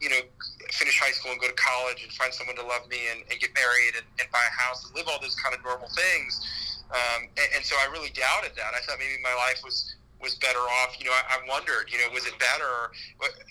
[0.00, 0.24] you know,
[0.72, 3.36] finish high school and go to college and find someone to love me and, and
[3.36, 6.40] get married and, and buy a house and live all those kind of normal things?
[6.90, 8.72] Um, and, and so I really doubted that.
[8.74, 10.98] I thought maybe my life was was better off.
[10.98, 12.90] You know, I, I wondered, you know, was it better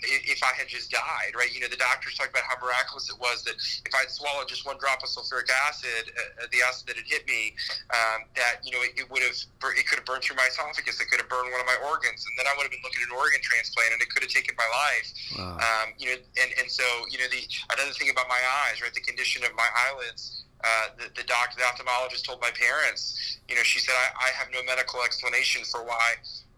[0.03, 1.47] if I had just died, right?
[1.47, 4.67] You know, the doctors talked about how miraculous it was that if I'd swallowed just
[4.67, 7.55] one drop of sulfuric acid, uh, uh, the acid that had hit me,
[7.95, 9.39] um, that, you know, it, it would have,
[9.79, 10.99] it could have burned through my esophagus.
[10.99, 12.27] It could have burned one of my organs.
[12.27, 14.33] And then I would have been looking at an organ transplant and it could have
[14.35, 15.07] taken my life.
[15.39, 15.63] Wow.
[15.63, 17.47] Um, you know, and, and so, you know, the,
[17.79, 18.91] another thing about my eyes, right?
[18.91, 23.55] The condition of my eyelids, uh, the, the doctor, the ophthalmologist told my parents, you
[23.55, 26.15] know, she said, I, I have no medical explanation for why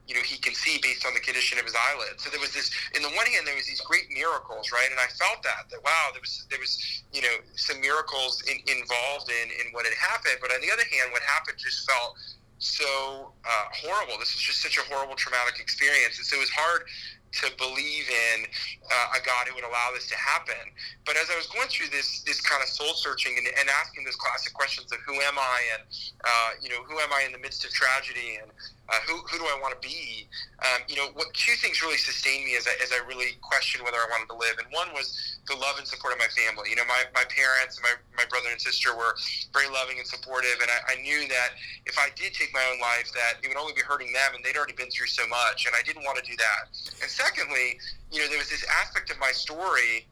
[0.09, 2.25] you know, he can see based on the condition of his eyelids.
[2.25, 4.89] So there was this, in the one hand, there was these great miracles, right?
[4.89, 6.81] And I felt that, that wow, there was, there was,
[7.13, 10.41] you know, some miracles in, involved in, in what had happened.
[10.41, 12.17] But on the other hand, what happened just felt
[12.57, 14.17] so uh, horrible.
[14.17, 16.17] This was just such a horrible, traumatic experience.
[16.17, 16.89] And so it was hard
[17.31, 18.45] to believe in
[18.89, 20.73] uh, a God who would allow this to happen.
[21.05, 24.03] But as I was going through this this kind of soul searching and, and asking
[24.03, 25.83] those classic questions of who am I and
[26.25, 28.51] uh, you know who am I in the midst of tragedy and
[28.89, 30.25] uh, who, who do I want to be?
[30.65, 33.85] Um, you know, what two things really sustained me as I, as I really questioned
[33.85, 34.57] whether I wanted to live.
[34.57, 35.13] And one was
[35.45, 36.73] the love and support of my family.
[36.73, 39.13] You know, my, my parents and my, my brother and sister were
[39.53, 40.57] very loving and supportive.
[40.57, 41.53] And I, I knew that
[41.85, 44.33] if I did take my own life, that it would only be hurting them.
[44.33, 45.69] And they'd already been through so much.
[45.69, 46.73] And I didn't want to do that.
[47.05, 47.77] And secondly,
[48.09, 50.09] you know, there was this aspect of my story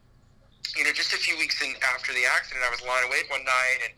[0.76, 3.42] you know, just a few weeks in, after the accident, I was lying awake one
[3.42, 3.94] night and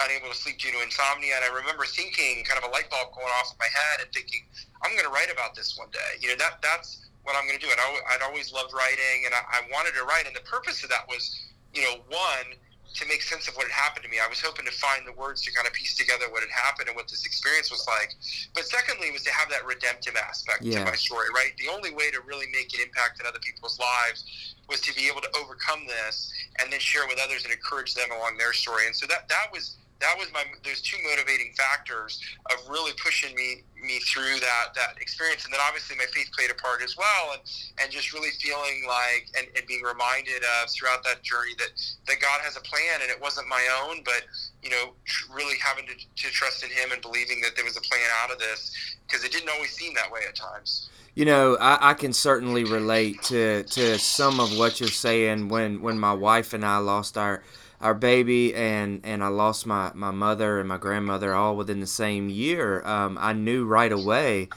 [0.00, 1.36] unable to sleep due to insomnia.
[1.36, 4.08] And I remember thinking, kind of a light bulb going off in my head, and
[4.12, 4.48] thinking,
[4.80, 6.20] I'm going to write about this one day.
[6.20, 7.70] You know, that that's what I'm going to do.
[7.70, 10.26] And I, would always loved writing, and I, I wanted to write.
[10.26, 11.28] And the purpose of that was,
[11.74, 12.56] you know, one
[12.94, 14.18] to make sense of what had happened to me.
[14.20, 16.88] I was hoping to find the words to kind of piece together what had happened
[16.88, 18.12] and what this experience was like.
[18.54, 20.84] But secondly, was to have that redemptive aspect yeah.
[20.84, 21.56] to my story, right?
[21.56, 25.08] The only way to really make an impact in other people's lives was to be
[25.08, 28.86] able to overcome this and then share with others and encourage them along their story.
[28.86, 33.34] And so that that was that was my those two motivating factors of really pushing
[33.34, 35.44] me me through that that experience.
[35.44, 37.32] And then obviously my faith played a part as well.
[37.32, 37.42] And
[37.80, 41.70] and just really feeling like and, and being reminded of throughout that journey that
[42.08, 44.26] that God has a plan and it wasn't my own but
[44.62, 44.92] you know
[45.34, 48.30] really having to, to trust in him and believing that there was a plan out
[48.30, 48.74] of this
[49.06, 50.90] because it didn't always seem that way at times.
[51.14, 55.82] You know, I, I, can certainly relate to, to some of what you're saying when,
[55.82, 57.42] when my wife and I lost our
[57.82, 61.86] our baby and and I lost my my mother and my grandmother all within the
[61.86, 62.82] same year.
[62.86, 64.48] Um, I knew right away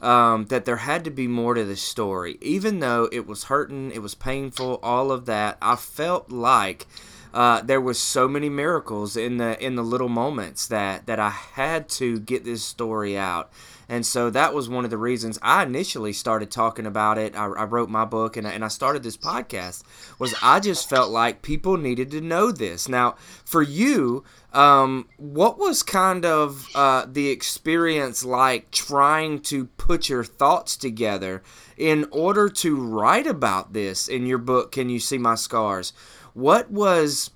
[0.00, 3.90] um, that there had to be more to this story, even though it was hurting,
[3.90, 5.56] it was painful, all of that.
[5.60, 6.86] I felt like.
[7.34, 11.30] Uh, there was so many miracles in the in the little moments that that I
[11.30, 13.50] had to get this story out.
[13.88, 17.36] And so that was one of the reasons I initially started talking about it.
[17.36, 19.82] I, I wrote my book and I, and I started this podcast
[20.18, 22.88] was I just felt like people needed to know this.
[22.88, 30.08] Now, for you, um, what was kind of uh, the experience like trying to put
[30.08, 31.42] your thoughts together
[31.76, 34.70] in order to write about this in your book?
[34.72, 35.92] Can you see my scars?
[36.34, 37.30] What was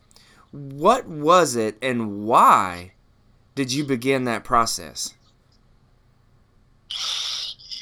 [0.50, 2.92] what was it and why
[3.54, 5.14] did you begin that process?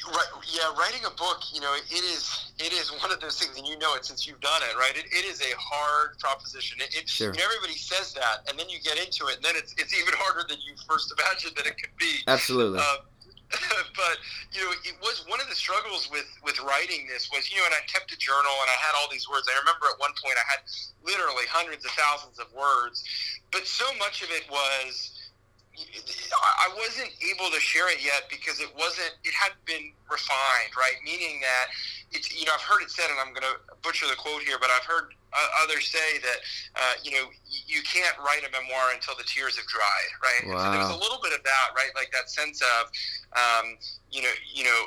[0.07, 3.57] Right, yeah, writing a book, you know, it is it is one of those things,
[3.57, 4.95] and you know it since you've done it, right?
[4.95, 6.79] It, it is a hard proposition.
[6.81, 7.31] It, it sure.
[7.31, 9.93] you know, everybody says that, and then you get into it, and then it's it's
[9.99, 12.17] even harder than you first imagined that it could be.
[12.27, 12.79] Absolutely.
[12.79, 12.97] Uh,
[13.95, 14.15] but
[14.51, 17.65] you know, it was one of the struggles with with writing this was you know,
[17.65, 19.47] and I kept a journal and I had all these words.
[19.47, 20.61] I remember at one point I had
[21.03, 23.03] literally hundreds of thousands of words,
[23.51, 25.17] but so much of it was
[25.77, 30.97] I wasn't able to share it yet because it wasn't, it hadn't been refined, right?
[31.05, 31.65] Meaning that
[32.11, 34.57] it's, you know, I've heard it said, and I'm going to butcher the quote here,
[34.59, 35.13] but I've heard
[35.63, 36.37] others say that,
[36.75, 40.53] uh, you know, you can't write a memoir until the tears have dried, right?
[40.53, 40.63] Wow.
[40.63, 41.91] So there was a little bit of that, right?
[41.95, 42.87] Like that sense of,
[43.35, 43.77] um,
[44.11, 44.79] you know, you know,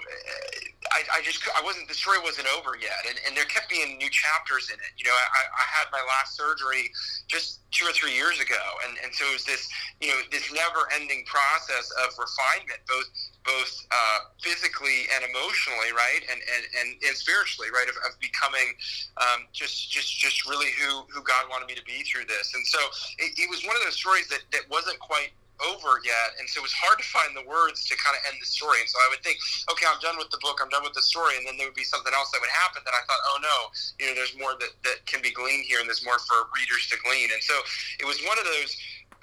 [0.93, 3.99] I, I just I wasn't the story wasn't over yet, and, and there kept being
[3.99, 4.93] new chapters in it.
[4.97, 6.91] You know, I, I had my last surgery
[7.29, 9.69] just two or three years ago, and, and so it was this
[10.01, 13.09] you know this never ending process of refinement, both
[13.45, 18.73] both uh, physically and emotionally, right, and and, and, and spiritually, right, of, of becoming
[19.21, 22.65] um, just just just really who who God wanted me to be through this, and
[22.67, 22.81] so
[23.21, 25.37] it, it was one of those stories that that wasn't quite
[25.69, 28.39] over yet, and so it was hard to find the words to kind of end
[28.41, 28.81] the story.
[28.81, 29.37] And so I would think,
[29.69, 31.79] okay, I'm done with the book, I'm done with the story, and then there would
[31.79, 33.57] be something else that would happen that I thought, oh no,
[34.01, 36.89] you know, there's more that, that can be gleaned here, and there's more for readers
[36.93, 37.31] to glean.
[37.33, 37.55] And so
[38.01, 38.73] it was one of those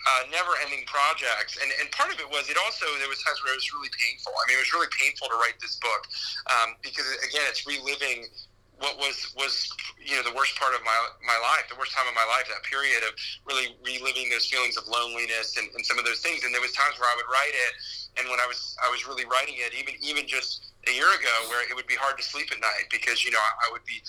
[0.08, 3.52] uh, never-ending projects, and and part of it was it also there was times where
[3.52, 4.32] it was really painful.
[4.32, 6.08] I mean, it was really painful to write this book
[6.48, 8.30] um, because again, it's reliving
[8.80, 12.08] what was was you know the worst part of my my life, the worst time
[12.08, 13.14] of my life, that period of
[13.46, 16.44] really reliving those feelings of loneliness and, and some of those things.
[16.46, 17.74] And there was times where I would write it,
[18.22, 21.34] and when I was I was really writing it, even even just a year ago,
[21.50, 23.86] where it would be hard to sleep at night because you know I, I would
[23.86, 24.00] be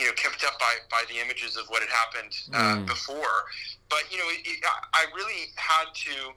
[0.00, 2.86] you know kept up by by the images of what had happened uh, mm.
[2.86, 3.44] before.
[3.88, 6.32] But you know, it, it, I really had to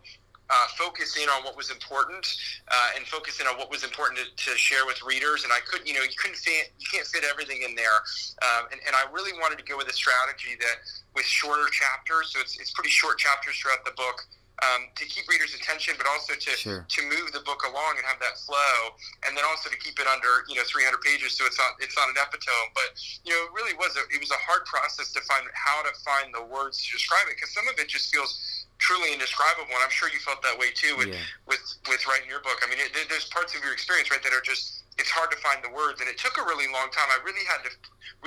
[0.50, 2.26] uh, focus in on what was important
[2.70, 5.44] uh, and focus in on what was important to, to, share with readers.
[5.44, 8.00] And I couldn't, you know, you couldn't fit, you can't fit everything in there.
[8.42, 10.78] Um, and, and, I really wanted to go with a strategy that
[11.16, 14.24] with shorter chapters, so it's, it's pretty short chapters throughout the book.
[14.58, 16.82] Um, to keep readers' attention, but also to sure.
[16.82, 20.10] to move the book along and have that flow, and then also to keep it
[20.10, 22.74] under you know 300 pages, so it's not it's not an epitome.
[22.74, 25.86] But you know, it really was a it was a hard process to find how
[25.86, 29.74] to find the words to describe it because some of it just feels truly indescribable.
[29.74, 31.22] And I'm sure you felt that way too with yeah.
[31.48, 32.62] with with writing your book.
[32.63, 35.39] I mean, it, there's parts of your experience right that are just it's hard to
[35.39, 37.08] find the words, and it took a really long time.
[37.08, 37.72] I really had to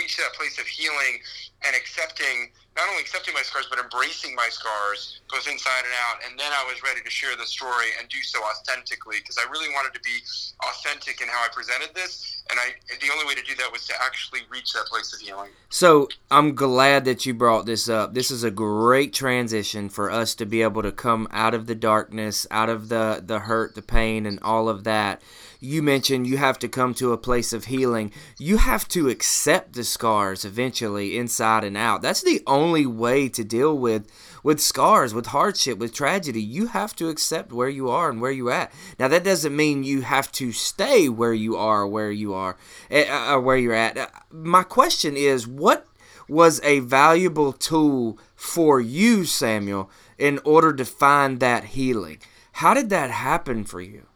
[0.01, 1.21] reach that place of healing
[1.69, 6.25] and accepting, not only accepting my scars, but embracing my scars, both inside and out.
[6.25, 9.45] And then I was ready to share the story and do so authentically because I
[9.53, 10.25] really wanted to be
[10.73, 12.41] authentic in how I presented this.
[12.49, 15.21] And I, the only way to do that was to actually reach that place of
[15.21, 15.51] healing.
[15.69, 18.15] So I'm glad that you brought this up.
[18.15, 21.75] This is a great transition for us to be able to come out of the
[21.75, 25.21] darkness, out of the the hurt, the pain, and all of that
[25.61, 28.13] you mentioned you have to come to a place of healing.
[28.39, 32.01] You have to accept the scars eventually, inside and out.
[32.01, 34.11] That's the only way to deal with
[34.43, 36.43] with scars, with hardship, with tragedy.
[36.43, 38.73] You have to accept where you are and where you at.
[38.99, 42.57] Now that doesn't mean you have to stay where you are, where you are,
[42.91, 43.99] uh, where you're at.
[43.99, 45.87] Uh, my question is, what
[46.27, 52.19] was a valuable tool for you, Samuel, in order to find that healing?
[52.53, 54.07] How did that happen for you?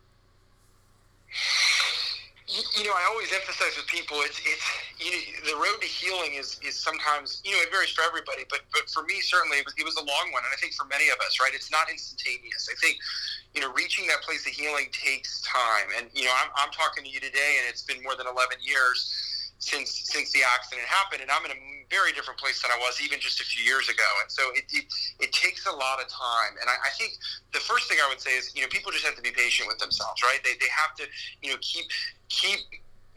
[2.47, 4.67] You, you know, I always emphasize with people, it's it's
[5.01, 5.21] you know,
[5.51, 8.89] the road to healing is is sometimes you know it varies for everybody, but but
[8.91, 11.09] for me certainly it was, it was a long one, and I think for many
[11.09, 12.69] of us, right, it's not instantaneous.
[12.71, 12.99] I think
[13.55, 17.03] you know reaching that place of healing takes time, and you know I'm I'm talking
[17.03, 19.34] to you today, and it's been more than 11 years
[19.65, 23.01] since since the accident happened, and I'm in a very different place than I was
[23.01, 24.07] even just a few years ago.
[24.23, 24.85] And so it it,
[25.21, 26.57] it takes a lot of time.
[26.61, 27.13] And I, I, think
[27.53, 29.69] the first thing I would say is you know people just have to be patient
[29.69, 30.41] with themselves, right?
[30.45, 31.05] They they have to
[31.43, 31.87] you know keep
[32.29, 32.61] keep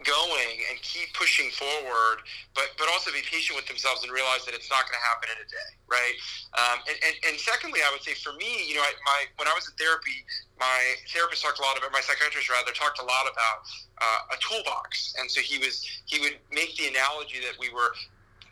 [0.06, 2.22] going and keep pushing forward,
[2.54, 5.26] but but also be patient with themselves and realize that it's not going to happen
[5.34, 6.16] in a day, right?
[6.54, 9.48] Um, and, and, and secondly, I would say for me, you know, I, my when
[9.50, 10.22] I was in therapy,
[10.62, 13.58] my therapist talked a lot about my psychiatrist rather talked a lot about
[13.98, 17.98] uh, a toolbox, and so he was he would make the analogy that we were,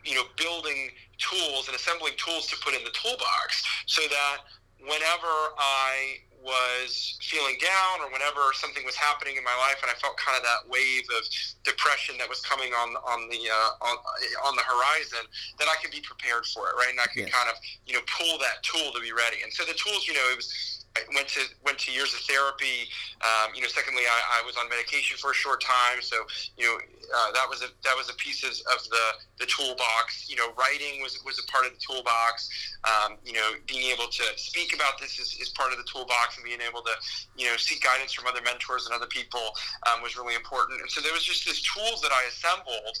[0.02, 0.90] you know, building
[1.22, 4.50] tools and assembling tools to put in the toolbox, so that
[4.82, 9.98] whenever I was feeling down or whenever something was happening in my life and I
[9.98, 11.26] felt kind of that wave of
[11.66, 13.98] depression that was coming on on the uh, on,
[14.46, 15.26] on the horizon
[15.58, 16.94] that I could be prepared for it right?
[16.94, 19.42] And I could kind of you know pull that tool to be ready.
[19.42, 20.75] And so the tools you know it was
[21.14, 22.88] Went to went to years of therapy.
[23.22, 26.16] Um, you know, secondly, I, I, was on medication for a short time, so
[26.56, 28.52] you know uh, that was a that was a piece of
[28.90, 29.06] the
[29.38, 30.28] the toolbox.
[30.28, 32.48] You know, writing was was a part of the toolbox.
[32.84, 36.36] Um, you know, being able to speak about this is, is part of the toolbox,
[36.36, 36.94] and being able to
[37.36, 39.56] you know seek guidance from other mentors and other people
[39.88, 40.80] um, was really important.
[40.80, 42.94] And so there was just this tools that I assembled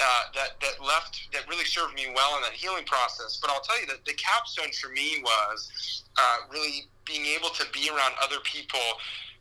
[0.00, 3.38] uh, that that left that really served me well in that healing process.
[3.40, 7.66] But I'll tell you that the capstone for me was uh, really being able to
[7.74, 8.80] be around other people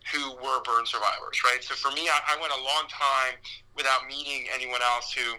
[0.10, 1.62] who were burn survivors, right?
[1.62, 3.38] So for me, I, I went a long time
[3.78, 5.38] without meeting anyone else who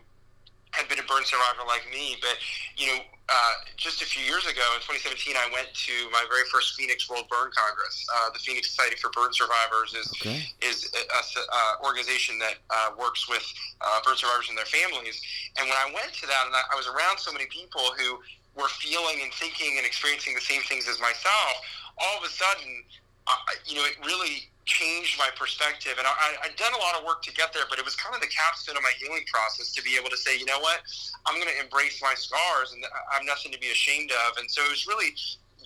[0.71, 2.15] had been a burn survivor like me.
[2.23, 2.39] But,
[2.79, 6.47] you know, uh, just a few years ago in 2017, I went to my very
[6.47, 8.07] first Phoenix World Burn Congress.
[8.07, 10.47] Uh, the Phoenix Society for Burn Survivors is okay.
[10.63, 13.43] is a, a, a, organization that uh, works with
[13.81, 15.19] uh, burn survivors and their families.
[15.59, 18.19] And when I went to that, and I, I was around so many people who
[18.55, 21.55] were feeling and thinking and experiencing the same things as myself,
[21.99, 22.85] all of a sudden,
[23.27, 23.35] uh,
[23.67, 25.99] you know, it really changed my perspective.
[25.99, 28.15] And I, I'd done a lot of work to get there, but it was kind
[28.15, 30.81] of the capstone of my healing process to be able to say, you know what,
[31.27, 34.39] I'm going to embrace my scars and I have nothing to be ashamed of.
[34.39, 35.11] And so it was really,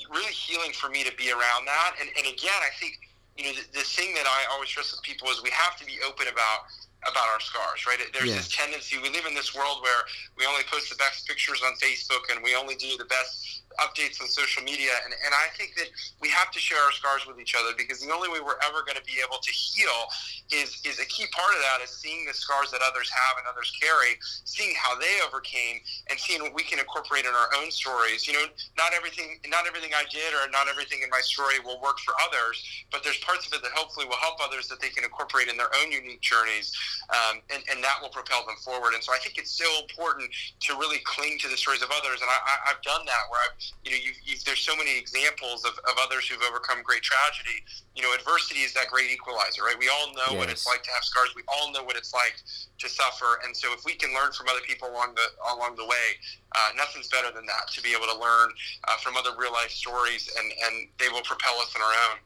[0.08, 2.00] really healing for me to be around that.
[2.00, 2.96] And, and again, I think,
[3.37, 5.84] you know, the, the thing that I always stress with people is we have to
[5.84, 6.70] be open about
[7.06, 7.98] about our scars, right?
[8.12, 8.36] There's yeah.
[8.36, 8.98] this tendency.
[8.98, 10.04] We live in this world where
[10.36, 14.20] we only post the best pictures on Facebook and we only do the best updates
[14.20, 14.90] on social media.
[15.04, 18.00] And, and I think that we have to share our scars with each other because
[18.00, 20.10] the only way we're ever going to be able to heal
[20.52, 23.46] is, is a key part of that is seeing the scars that others have and
[23.50, 27.70] others carry, seeing how they overcame, and seeing what we can incorporate in our own
[27.70, 28.26] stories.
[28.26, 31.81] You know, not everything, not everything I did or not everything in my story will
[31.81, 34.88] work for others, but there's parts of it that hopefully will help others that they
[34.88, 36.72] can incorporate in their own unique journeys,
[37.10, 38.94] um, and, and that will propel them forward.
[38.94, 40.30] And so I think it's so important
[40.68, 42.20] to really cling to the stories of others.
[42.20, 45.64] And I, have done that where I've, you know, you've, you've, there's so many examples
[45.64, 47.62] of, of others who've overcome great tragedy.
[47.94, 49.78] You know, adversity is that great equalizer, right?
[49.78, 50.38] We all know yes.
[50.38, 51.34] what it's like to have scars.
[51.36, 52.40] We all know what it's like
[52.78, 53.40] to suffer.
[53.44, 56.18] And so if we can learn from other people along the along the way,
[56.56, 57.70] uh, nothing's better than that.
[57.72, 58.50] To be able to learn
[58.88, 62.18] uh, from other real life stories, and and they will propel us in our own.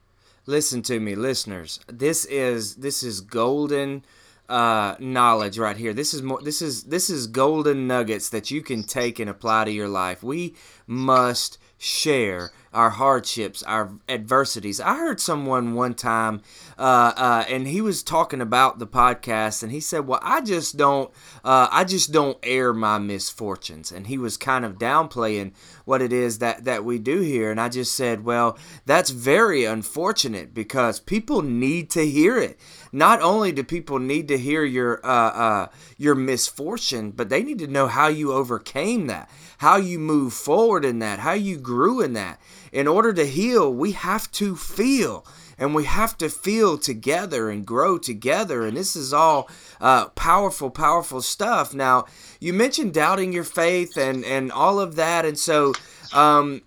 [0.46, 1.80] Listen to me, listeners.
[1.86, 4.04] This is this is golden
[4.48, 5.92] uh, knowledge right here.
[5.92, 6.40] This is more.
[6.42, 10.22] This is this is golden nuggets that you can take and apply to your life.
[10.22, 10.54] We
[10.86, 14.80] must share our hardships, our adversities.
[14.80, 16.42] I heard someone one time,
[16.78, 20.76] uh, uh, and he was talking about the podcast, and he said, "Well, I just
[20.76, 21.10] don't,
[21.44, 25.54] uh, I just don't air my misfortunes," and he was kind of downplaying
[25.86, 27.50] what it is that that we do here.
[27.50, 28.56] And I just said, "Well,
[28.86, 32.60] that's very unfortunate because people need to hear it.
[32.92, 35.66] Not only do people need to hear your uh, uh,
[35.96, 40.84] your misfortune, but they need to know how you overcame that." How you move forward
[40.84, 42.40] in that, how you grew in that.
[42.72, 45.24] In order to heal, we have to feel
[45.58, 48.64] and we have to feel together and grow together.
[48.64, 49.50] And this is all
[49.80, 51.74] uh, powerful, powerful stuff.
[51.74, 52.06] Now,
[52.38, 55.24] you mentioned doubting your faith and, and all of that.
[55.24, 55.74] And so,
[56.14, 56.62] um,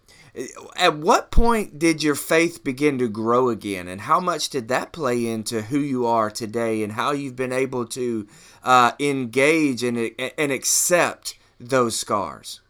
[0.77, 3.87] at what point did your faith begin to grow again?
[3.87, 7.51] And how much did that play into who you are today and how you've been
[7.51, 8.27] able to
[8.63, 12.61] uh, engage and, and accept those scars?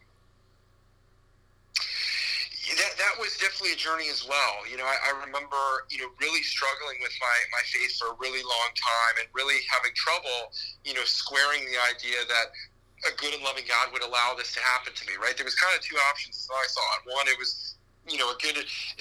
[2.77, 4.63] That that was definitely a journey as well.
[4.69, 8.17] You know, I, I remember you know really struggling with my my faith for a
[8.19, 10.53] really long time and really having trouble,
[10.85, 12.53] you know, squaring the idea that
[13.09, 15.17] a good and loving God would allow this to happen to me.
[15.17, 15.35] Right?
[15.35, 16.85] There was kind of two options I saw.
[17.09, 17.71] One, it was
[18.09, 18.57] you know, a good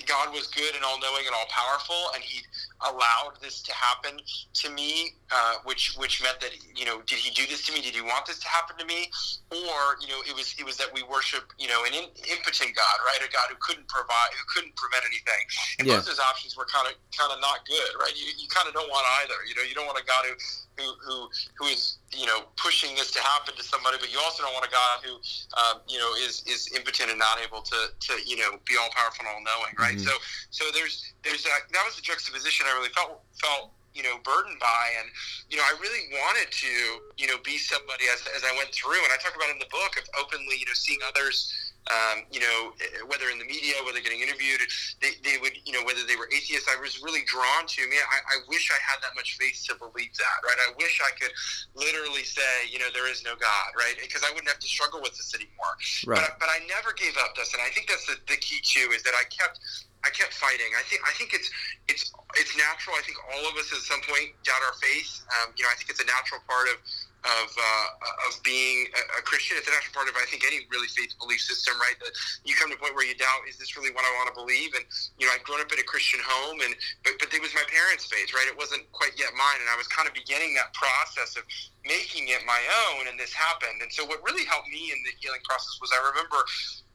[0.07, 2.45] God was good and all knowing and all powerful, and He
[2.83, 4.19] allowed this to happen
[4.55, 7.81] to me, uh, which which meant that you know, did He do this to me?
[7.81, 9.11] Did He want this to happen to me?
[9.51, 12.75] Or you know, it was it was that we worship you know an in, impotent
[12.77, 13.21] God, right?
[13.21, 15.45] A God who couldn't provide, who couldn't prevent anything.
[15.79, 15.97] And yeah.
[15.97, 18.13] both those options were kind of kind of not good, right?
[18.17, 19.37] You you kind of don't want either.
[19.49, 20.35] You know, you don't want a God who
[20.81, 21.29] who who
[21.59, 24.67] who is you know pushing this to happen to somebody, but you also don't want
[24.67, 25.15] a God who
[25.61, 28.89] um, you know is is impotent and not able to to you know be all
[28.95, 29.97] powerful and all knowing, right?
[29.97, 30.09] Mm-hmm.
[30.09, 30.15] So
[30.51, 34.59] so there's there's that that was the juxtaposition I really felt felt you know burdened
[34.63, 35.11] by and
[35.51, 36.71] you know i really wanted to
[37.19, 39.67] you know be somebody as, as i went through and i talk about in the
[39.67, 42.77] book of openly you know seeing others um, you know,
[43.09, 44.61] whether in the media, whether getting interviewed,
[45.01, 47.81] they, they would, you know, whether they were atheists, I was really drawn to.
[47.89, 50.61] Me, I, I wish I had that much faith to believe that, right?
[50.61, 51.33] I wish I could
[51.75, 53.97] literally say, you know, there is no God, right?
[53.99, 55.75] Because I wouldn't have to struggle with this anymore.
[56.07, 56.21] Right.
[56.21, 57.59] But, but I never gave up, Dustin.
[57.65, 59.59] I think that's the, the key too, is that I kept
[60.05, 60.73] I kept fighting.
[60.79, 61.51] I think I think it's
[61.89, 62.09] it's
[62.41, 62.97] it's natural.
[62.97, 65.21] I think all of us at some point doubt our faith.
[65.41, 66.81] Um, you know, I think it's a natural part of
[67.21, 67.89] of uh,
[68.29, 69.61] of being a, Christian.
[69.61, 71.97] It's a natural part of I think any really faith belief system, right?
[72.01, 72.13] That
[72.49, 74.37] you come to a point where you doubt, is this really what I want to
[74.37, 74.73] believe?
[74.73, 74.85] And
[75.21, 76.73] you know, I'd grown up in a Christian home, and
[77.05, 78.49] but but it was my parents' faith, right?
[78.49, 81.45] It wasn't quite yet mine, and I was kind of beginning that process of
[81.85, 83.13] making it my own.
[83.13, 86.01] And this happened, and so what really helped me in the healing process was I
[86.09, 86.41] remember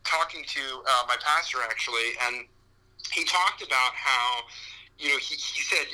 [0.06, 2.50] talking to uh, my pastor actually, and
[3.14, 4.48] he talked about how
[4.98, 5.86] you know he, he said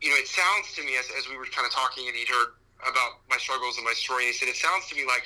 [0.00, 2.24] you know it sounds to me as, as we were kind of talking and he
[2.24, 2.54] heard
[2.88, 4.24] about my struggles and my story.
[4.24, 5.24] And he said, it sounds to me like,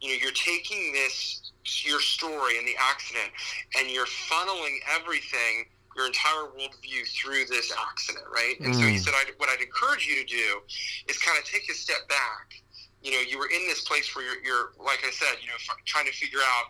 [0.00, 1.52] you know, you're taking this,
[1.84, 3.30] your story and the accident,
[3.78, 5.66] and you're funneling everything,
[5.96, 8.60] your entire worldview through this accident, right?
[8.60, 8.78] And mm.
[8.78, 9.00] so he mm.
[9.00, 10.60] said, I'd, what I'd encourage you to do
[11.08, 12.62] is kind of take a step back.
[13.02, 15.54] You know, you were in this place where you're, you're like I said, you know,
[15.54, 16.66] f- trying to figure out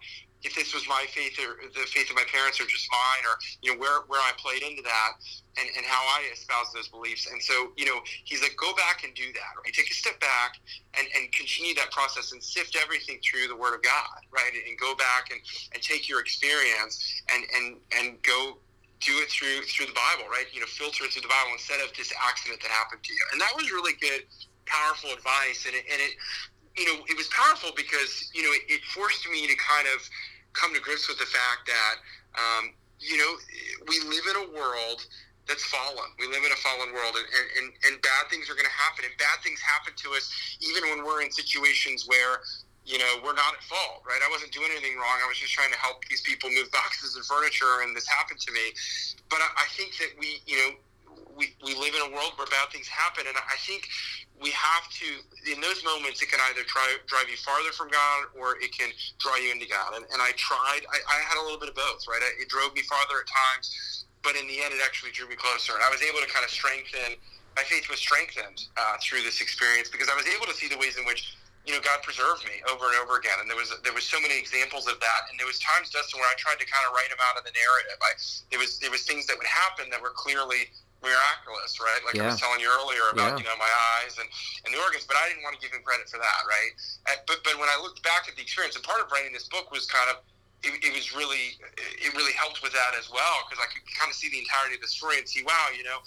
[0.46, 3.34] if this was my faith or the faith of my parents or just mine or
[3.60, 5.18] you know where where I played into that
[5.58, 7.26] and, and how I espouse those beliefs.
[7.26, 9.72] And so, you know, he's like, go back and do that, right?
[9.72, 10.60] Take a step back
[10.94, 14.52] and, and continue that process and sift everything through the Word of God, right?
[14.52, 15.40] And go back and,
[15.72, 17.00] and take your experience
[17.32, 17.66] and, and,
[17.96, 18.58] and go
[19.00, 20.46] do it through through the Bible, right?
[20.52, 23.24] You know, filter it through the Bible instead of this accident that happened to you.
[23.32, 24.28] And that was really good,
[24.64, 25.66] powerful advice.
[25.66, 26.14] And it, and it
[26.76, 30.04] you know, it was powerful because, you know, it, it forced me to kind of–
[30.56, 31.94] come to grips with the fact that
[32.34, 32.64] um,
[32.98, 33.32] you know
[33.86, 35.04] we live in a world
[35.46, 36.10] that's fallen.
[36.18, 39.06] We live in a fallen world, and, and, and bad things are going to happen.
[39.06, 40.26] And bad things happen to us
[40.58, 42.42] even when we're in situations where
[42.86, 44.22] you know, we're not at fault, right?
[44.22, 45.18] I wasn't doing anything wrong.
[45.18, 48.38] I was just trying to help these people move boxes and furniture, and this happened
[48.46, 48.72] to me.
[49.28, 50.70] But I, I think that we, you know,
[51.36, 53.86] we, we live in a world where bad things happen, and I think
[54.40, 55.08] we have to,
[55.52, 58.88] in those moments, it can either try, drive you farther from God or it can
[59.20, 59.96] draw you into God.
[59.96, 62.20] And, and I tried, I, I had a little bit of both, right?
[62.20, 65.72] It drove me farther at times, but in the end, it actually drew me closer.
[65.72, 67.16] And I was able to kind of strengthen,
[67.56, 70.76] my faith was strengthened uh, through this experience because I was able to see the
[70.76, 73.42] ways in which you know, God preserved me over and over again.
[73.42, 75.20] And there was there was so many examples of that.
[75.26, 77.42] And there was times, Dustin, where I tried to kind of write them out of
[77.42, 77.98] the narrative.
[77.98, 78.14] I
[78.54, 80.70] there was there was things that would happen that were clearly
[81.02, 82.00] miraculous, right?
[82.04, 82.28] Like yeah.
[82.28, 83.44] I was telling you earlier about, yeah.
[83.44, 84.28] you know, my eyes and,
[84.64, 86.72] and the organs, but I didn't want to give him credit for that, right?
[87.12, 89.48] And, but, but when I looked back at the experience, and part of writing this
[89.48, 90.24] book was kind of,
[90.64, 91.60] it, it was really,
[92.00, 94.80] it really helped with that as well, because I could kind of see the entirety
[94.80, 95.98] of the story and see, wow, you know,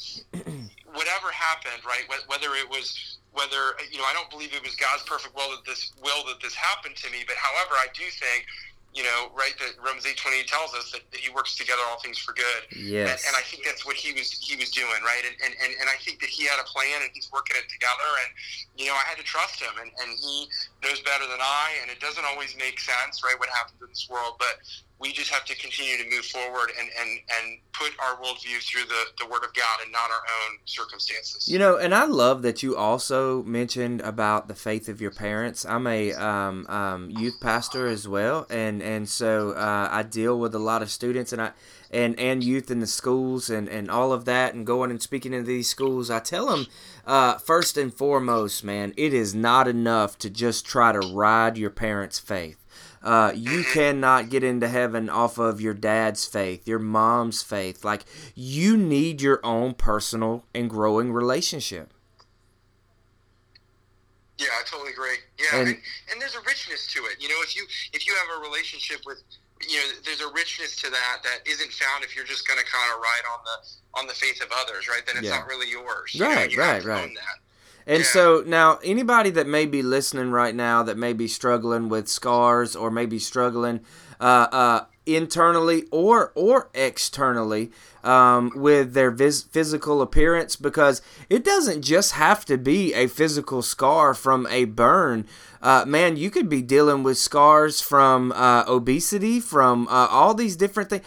[0.98, 2.04] whatever happened, right?
[2.10, 5.64] Whether it was, whether, you know, I don't believe it was God's perfect will that
[5.70, 8.50] this, will that this happened to me, but however, I do think
[8.94, 9.54] you know, right?
[9.60, 12.66] That Romans eight twenty tells us that, that he works together all things for good.
[12.74, 13.22] Yes.
[13.22, 15.22] And, and, I think that's what he was he was doing, right?
[15.22, 17.70] And, and and and I think that he had a plan and he's working it
[17.70, 18.10] together.
[18.26, 18.30] And
[18.82, 20.50] you know, I had to trust him, and, and he
[20.82, 21.78] knows better than I.
[21.82, 23.38] And it doesn't always make sense, right?
[23.38, 24.58] What happens in this world, but
[25.00, 28.84] we just have to continue to move forward and, and, and put our worldview through
[28.84, 30.22] the, the Word of God and not our
[30.52, 31.48] own circumstances.
[31.48, 35.66] You know, and I love that you also mentioned about the faith of your parents.
[35.66, 40.54] I'm a um, um, youth pastor as well, and and so uh, I deal with
[40.54, 41.52] a lot of students and I
[41.92, 45.34] and and youth in the schools and and all of that, and going and speaking
[45.34, 46.10] in these schools.
[46.10, 46.68] I tell them
[47.08, 51.70] uh, first and foremost, man, it is not enough to just try to ride your
[51.70, 52.59] parents' faith
[53.02, 57.84] uh, you cannot get into heaven off of your dad's faith, your mom's faith.
[57.84, 61.94] Like, you need your own personal and growing relationship.
[64.38, 65.18] Yeah, I totally agree.
[65.38, 65.78] Yeah, and, and,
[66.12, 67.22] and, there's a richness to it.
[67.22, 69.22] You know, if you if you have a relationship with,
[69.68, 72.66] you know, there's a richness to that that isn't found if you're just going to
[72.66, 75.06] kind of ride on the on the faith of others, right?
[75.06, 75.40] Then it's yeah.
[75.40, 76.16] not really yours.
[76.18, 77.18] Right, you know, you right, right.
[77.90, 78.10] And yeah.
[78.10, 82.76] so now, anybody that may be listening right now that may be struggling with scars
[82.76, 83.80] or maybe struggling
[84.20, 87.72] uh, uh, internally or or externally
[88.04, 93.64] um, with their vis- physical appearance, because it doesn't just have to be a physical
[93.64, 95.26] scar from a burn.
[95.60, 100.56] Uh, man, you could be dealing with scars from uh, obesity, from uh, all these
[100.56, 101.06] different things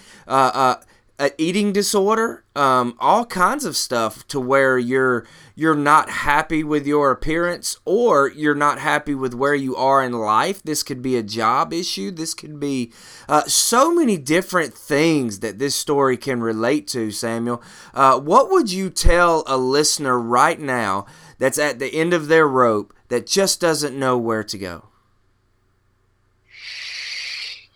[1.19, 6.87] uh, eating disorder, um, all kinds of stuff to where you're you're not happy with
[6.87, 10.63] your appearance or you're not happy with where you are in life.
[10.63, 12.11] This could be a job issue.
[12.11, 12.93] This could be
[13.29, 17.63] uh, so many different things that this story can relate to, Samuel.
[17.93, 21.07] Uh, what would you tell a listener right now
[21.39, 24.87] that's at the end of their rope that just doesn't know where to go?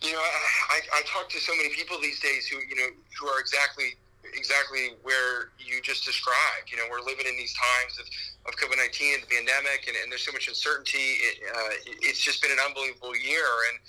[0.01, 0.46] You know,
[0.97, 2.89] I talk to so many people these days who, you know,
[3.21, 3.93] who are exactly
[4.33, 6.67] exactly where you just described.
[6.67, 8.05] You know, we're living in these times of,
[8.49, 11.21] of COVID 19 and the pandemic, and, and, there's so much uncertainty.
[11.21, 13.47] It, uh, it's just been an unbelievable year.
[13.71, 13.79] And,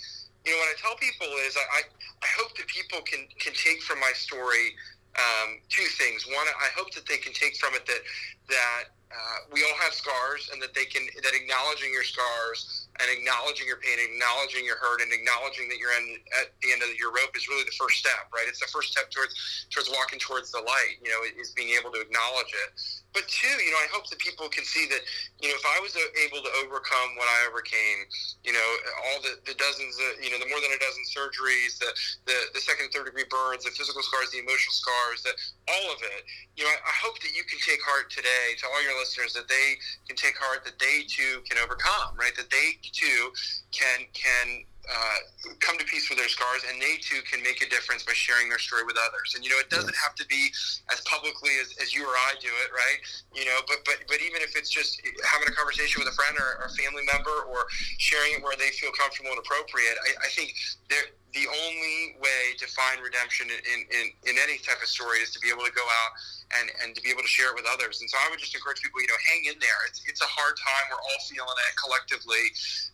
[0.45, 3.81] you know, what I tell people is I, I hope that people can, can take
[3.81, 4.77] from my story
[5.17, 6.23] um, two things.
[6.27, 8.01] One, I hope that they can take from it that,
[8.47, 13.07] that uh, we all have scars and that they can, that acknowledging your scars and
[13.09, 16.91] acknowledging your pain, acknowledging your hurt, and acknowledging that you're in, at the end of
[16.99, 18.45] your rope is really the first step, right?
[18.45, 19.33] It's the first step towards
[19.71, 20.99] towards walking towards the light.
[20.99, 22.69] You know, is being able to acknowledge it.
[23.09, 25.01] But two, you know, I hope that people can see that,
[25.41, 28.05] you know, if I was able to overcome what I overcame,
[28.45, 28.67] you know,
[29.09, 31.89] all the, the dozens, of, you know, the more than a dozen surgeries, the,
[32.29, 35.39] the the second and third degree burns, the physical scars, the emotional scars, that
[35.71, 36.27] all of it,
[36.59, 39.33] you know, I, I hope that you can take heart today to all your listeners
[39.33, 42.35] that they can take heart that they too can overcome, right?
[42.35, 43.31] That they too
[43.71, 45.19] can can uh,
[45.61, 48.49] come to peace with their scars, and they too can make a difference by sharing
[48.49, 49.37] their story with others.
[49.37, 50.49] And you know, it doesn't have to be
[50.89, 52.99] as publicly as, as you or I do it, right?
[53.37, 54.97] You know, but but but even if it's just
[55.29, 57.69] having a conversation with a friend or, or a family member, or
[58.01, 60.57] sharing it where they feel comfortable and appropriate, I, I think
[60.89, 65.29] there the only way to find redemption in, in, in any type of story is
[65.29, 66.11] to be able to go out
[66.57, 68.01] and, and to be able to share it with others.
[68.01, 69.79] And so I would just encourage people, you know, hang in there.
[69.85, 70.85] It's, it's a hard time.
[70.89, 72.45] We're all feeling it collectively.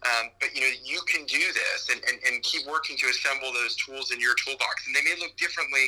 [0.03, 3.55] Um, but, you know, you can do this and, and, and keep working to assemble
[3.55, 4.83] those tools in your toolbox.
[4.87, 5.87] And they may look differently.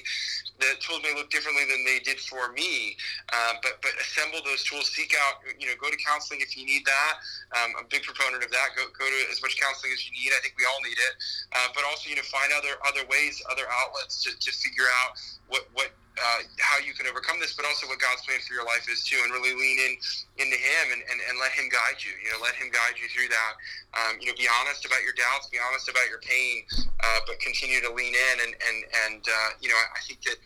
[0.64, 2.96] The tools may look differently than they did for me.
[3.36, 6.64] Um, but, but assemble those tools, seek out, you know, go to counseling if you
[6.64, 7.14] need that.
[7.60, 8.80] Um, I'm a big proponent of that.
[8.80, 10.32] Go, go to as much counseling as you need.
[10.32, 11.14] I think we all need it.
[11.52, 15.20] Uh, but also, you know, find other, other ways, other outlets to, to figure out
[15.52, 18.66] what, what uh, how you can overcome this, but also what God's plan for your
[18.66, 19.94] life is too, and really lean in
[20.42, 22.12] into Him and, and, and let Him guide you.
[22.20, 23.54] You know, let Him guide you through that.
[23.96, 26.66] Um, you know, be honest about your doubts, be honest about your pain,
[27.04, 30.38] uh, but continue to lean in, and and and uh, you know, I think that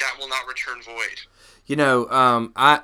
[0.00, 1.22] that will not return void.
[1.66, 2.80] You know, um, I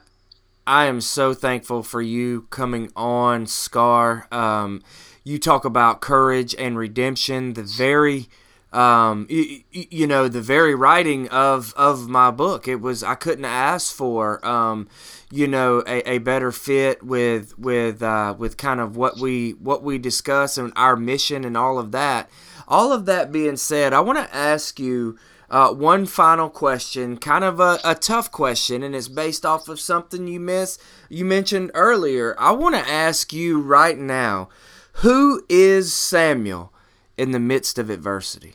[0.67, 4.29] I am so thankful for you coming on, Scar.
[4.31, 4.83] Um,
[5.25, 8.29] you talk about courage and redemption, the very
[8.75, 12.67] um, you, you, know the very writing of of my book.
[12.67, 14.89] It was i couldn't ask for um,
[15.31, 19.85] you know a, a better fit with with uh, with kind of what we what
[19.85, 22.29] we discuss and our mission and all of that.
[22.67, 25.19] All of that being said i want to ask you
[25.51, 29.79] uh, one final question kind of a, a tough question and it's based off of
[29.79, 32.35] something you miss you mentioned earlier.
[32.39, 34.49] I want to ask you right now
[34.95, 36.73] who is samuel
[37.17, 38.55] in the midst of adversity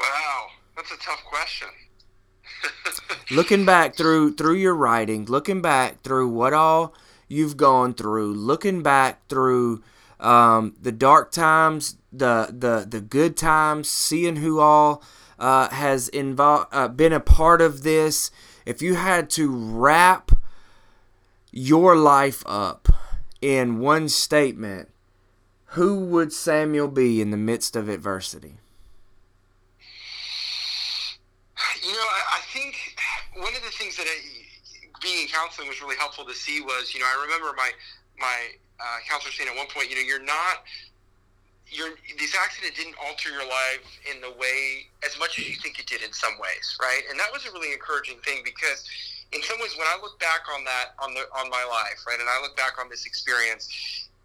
[0.00, 0.46] Wow,
[0.76, 1.68] that's a tough question.
[3.30, 6.94] looking back through through your writing, looking back through what all
[7.28, 9.82] you've gone through, looking back through
[10.18, 15.02] um, the dark times, the the the good times, seeing who all
[15.38, 18.30] uh, has involved uh, been a part of this.
[18.64, 20.32] If you had to wrap
[21.50, 22.88] your life up
[23.42, 24.88] in one statement,
[25.72, 28.59] who would Samuel be in the midst of adversity?
[31.82, 32.76] You know, I, I think
[33.36, 34.16] one of the things that I,
[35.02, 37.70] being in counseling was really helpful to see was, you know, I remember my
[38.18, 40.64] my uh, counselor saying at one point, you know, you're not
[41.70, 45.78] your this accident didn't alter your life in the way as much as you think
[45.78, 47.02] it did in some ways, right?
[47.08, 48.84] And that was a really encouraging thing because
[49.32, 52.18] in some ways when I look back on that on the on my life, right,
[52.18, 53.70] and I look back on this experience,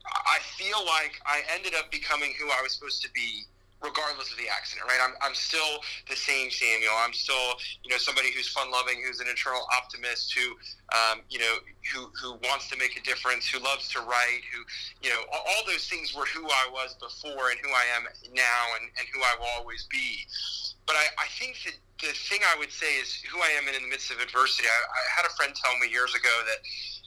[0.05, 3.45] I feel like I ended up becoming who I was supposed to be
[3.83, 4.99] regardless of the accident, right?
[5.03, 6.95] I'm, I'm still the same Samuel.
[6.97, 10.55] I'm still, you know, somebody who's fun loving, who's an internal optimist, who,
[10.95, 11.55] um, you know,
[11.93, 14.63] who, who wants to make a difference, who loves to write, who,
[15.03, 18.03] you know, all, all those things were who I was before and who I am
[18.33, 20.25] now and, and who I will always be.
[20.87, 23.75] But I, I think that the thing I would say is who I am in,
[23.75, 24.67] in the midst of adversity.
[24.67, 26.59] I, I had a friend tell me years ago that,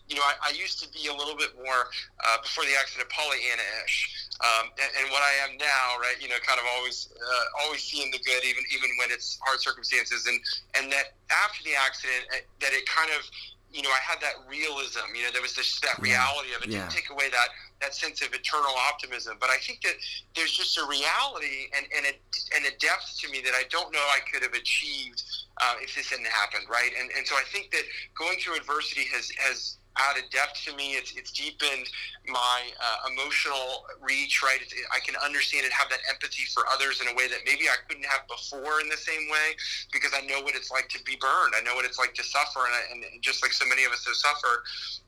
[0.09, 1.93] you know, I, I used to be a little bit more
[2.25, 6.17] uh, before the accident Pollyanna-ish, um, and, and, what I am now, right?
[6.21, 9.61] You know, kind of always, uh, always seeing the good, even even when it's hard
[9.61, 10.41] circumstances, and
[10.81, 13.27] and that after the accident, uh, that it kind of,
[13.69, 15.05] you know, I had that realism.
[15.13, 16.73] You know, there was this that reality of it.
[16.73, 16.89] Yeah.
[16.89, 17.49] Didn't take away that
[17.85, 19.95] that sense of eternal optimism, but I think that
[20.35, 22.15] there's just a reality and and a
[22.57, 25.23] and a depth to me that I don't know I could have achieved
[25.61, 26.91] uh, if this hadn't happened, right?
[26.95, 27.85] And and so I think that
[28.17, 30.95] going through adversity has has added depth to me.
[30.95, 31.91] It's, it's deepened
[32.27, 34.59] my uh, emotional reach, right?
[34.61, 37.69] It's, I can understand and have that empathy for others in a way that maybe
[37.69, 39.57] I couldn't have before in the same way
[39.93, 41.55] because I know what it's like to be burned.
[41.57, 43.93] I know what it's like to suffer, and, I, and just like so many of
[43.93, 44.63] us have suffered.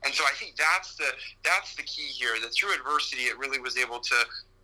[0.04, 1.12] And so I think that's the
[1.44, 2.40] that's the key here.
[2.40, 4.16] That through adversity, it really was able to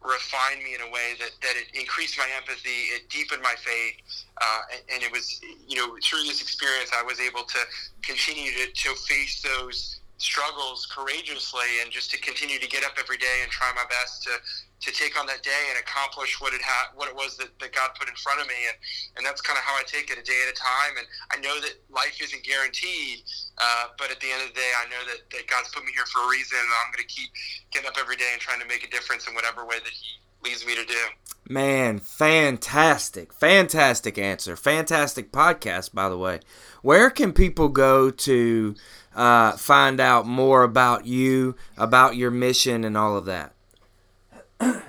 [0.05, 3.97] refined me in a way that, that it increased my empathy, it deepened my faith,
[4.41, 7.59] uh, and, and, it was, you know, through this experience, I was able to
[8.03, 13.19] continue to, to face those struggles courageously and just to continue to get up every
[13.19, 14.31] day and try my best to
[14.79, 16.61] to take on that day and accomplish what it
[16.95, 18.57] what it was that, that God put in front of me.
[18.69, 18.77] And
[19.17, 20.97] and that's kind of how I take it a day at a time.
[20.99, 23.25] And I know that life isn't guaranteed
[23.59, 25.93] uh, but at the end of the day I know that, that God's put me
[25.93, 27.31] here for a reason and I'm going to keep
[27.73, 30.21] getting up every day and trying to make a difference in whatever way that he
[30.45, 31.03] leads me to do.
[31.49, 34.57] Man fantastic fantastic answer.
[34.57, 36.41] Fantastic podcast by the way.
[36.83, 38.75] Where can people go to
[39.17, 43.53] uh, find out more about you, about your mission, and all of that.
[44.61, 44.81] Yeah,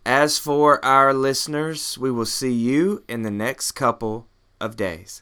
[0.05, 4.27] as for our listeners, we will see you in the next couple
[4.59, 5.20] of days.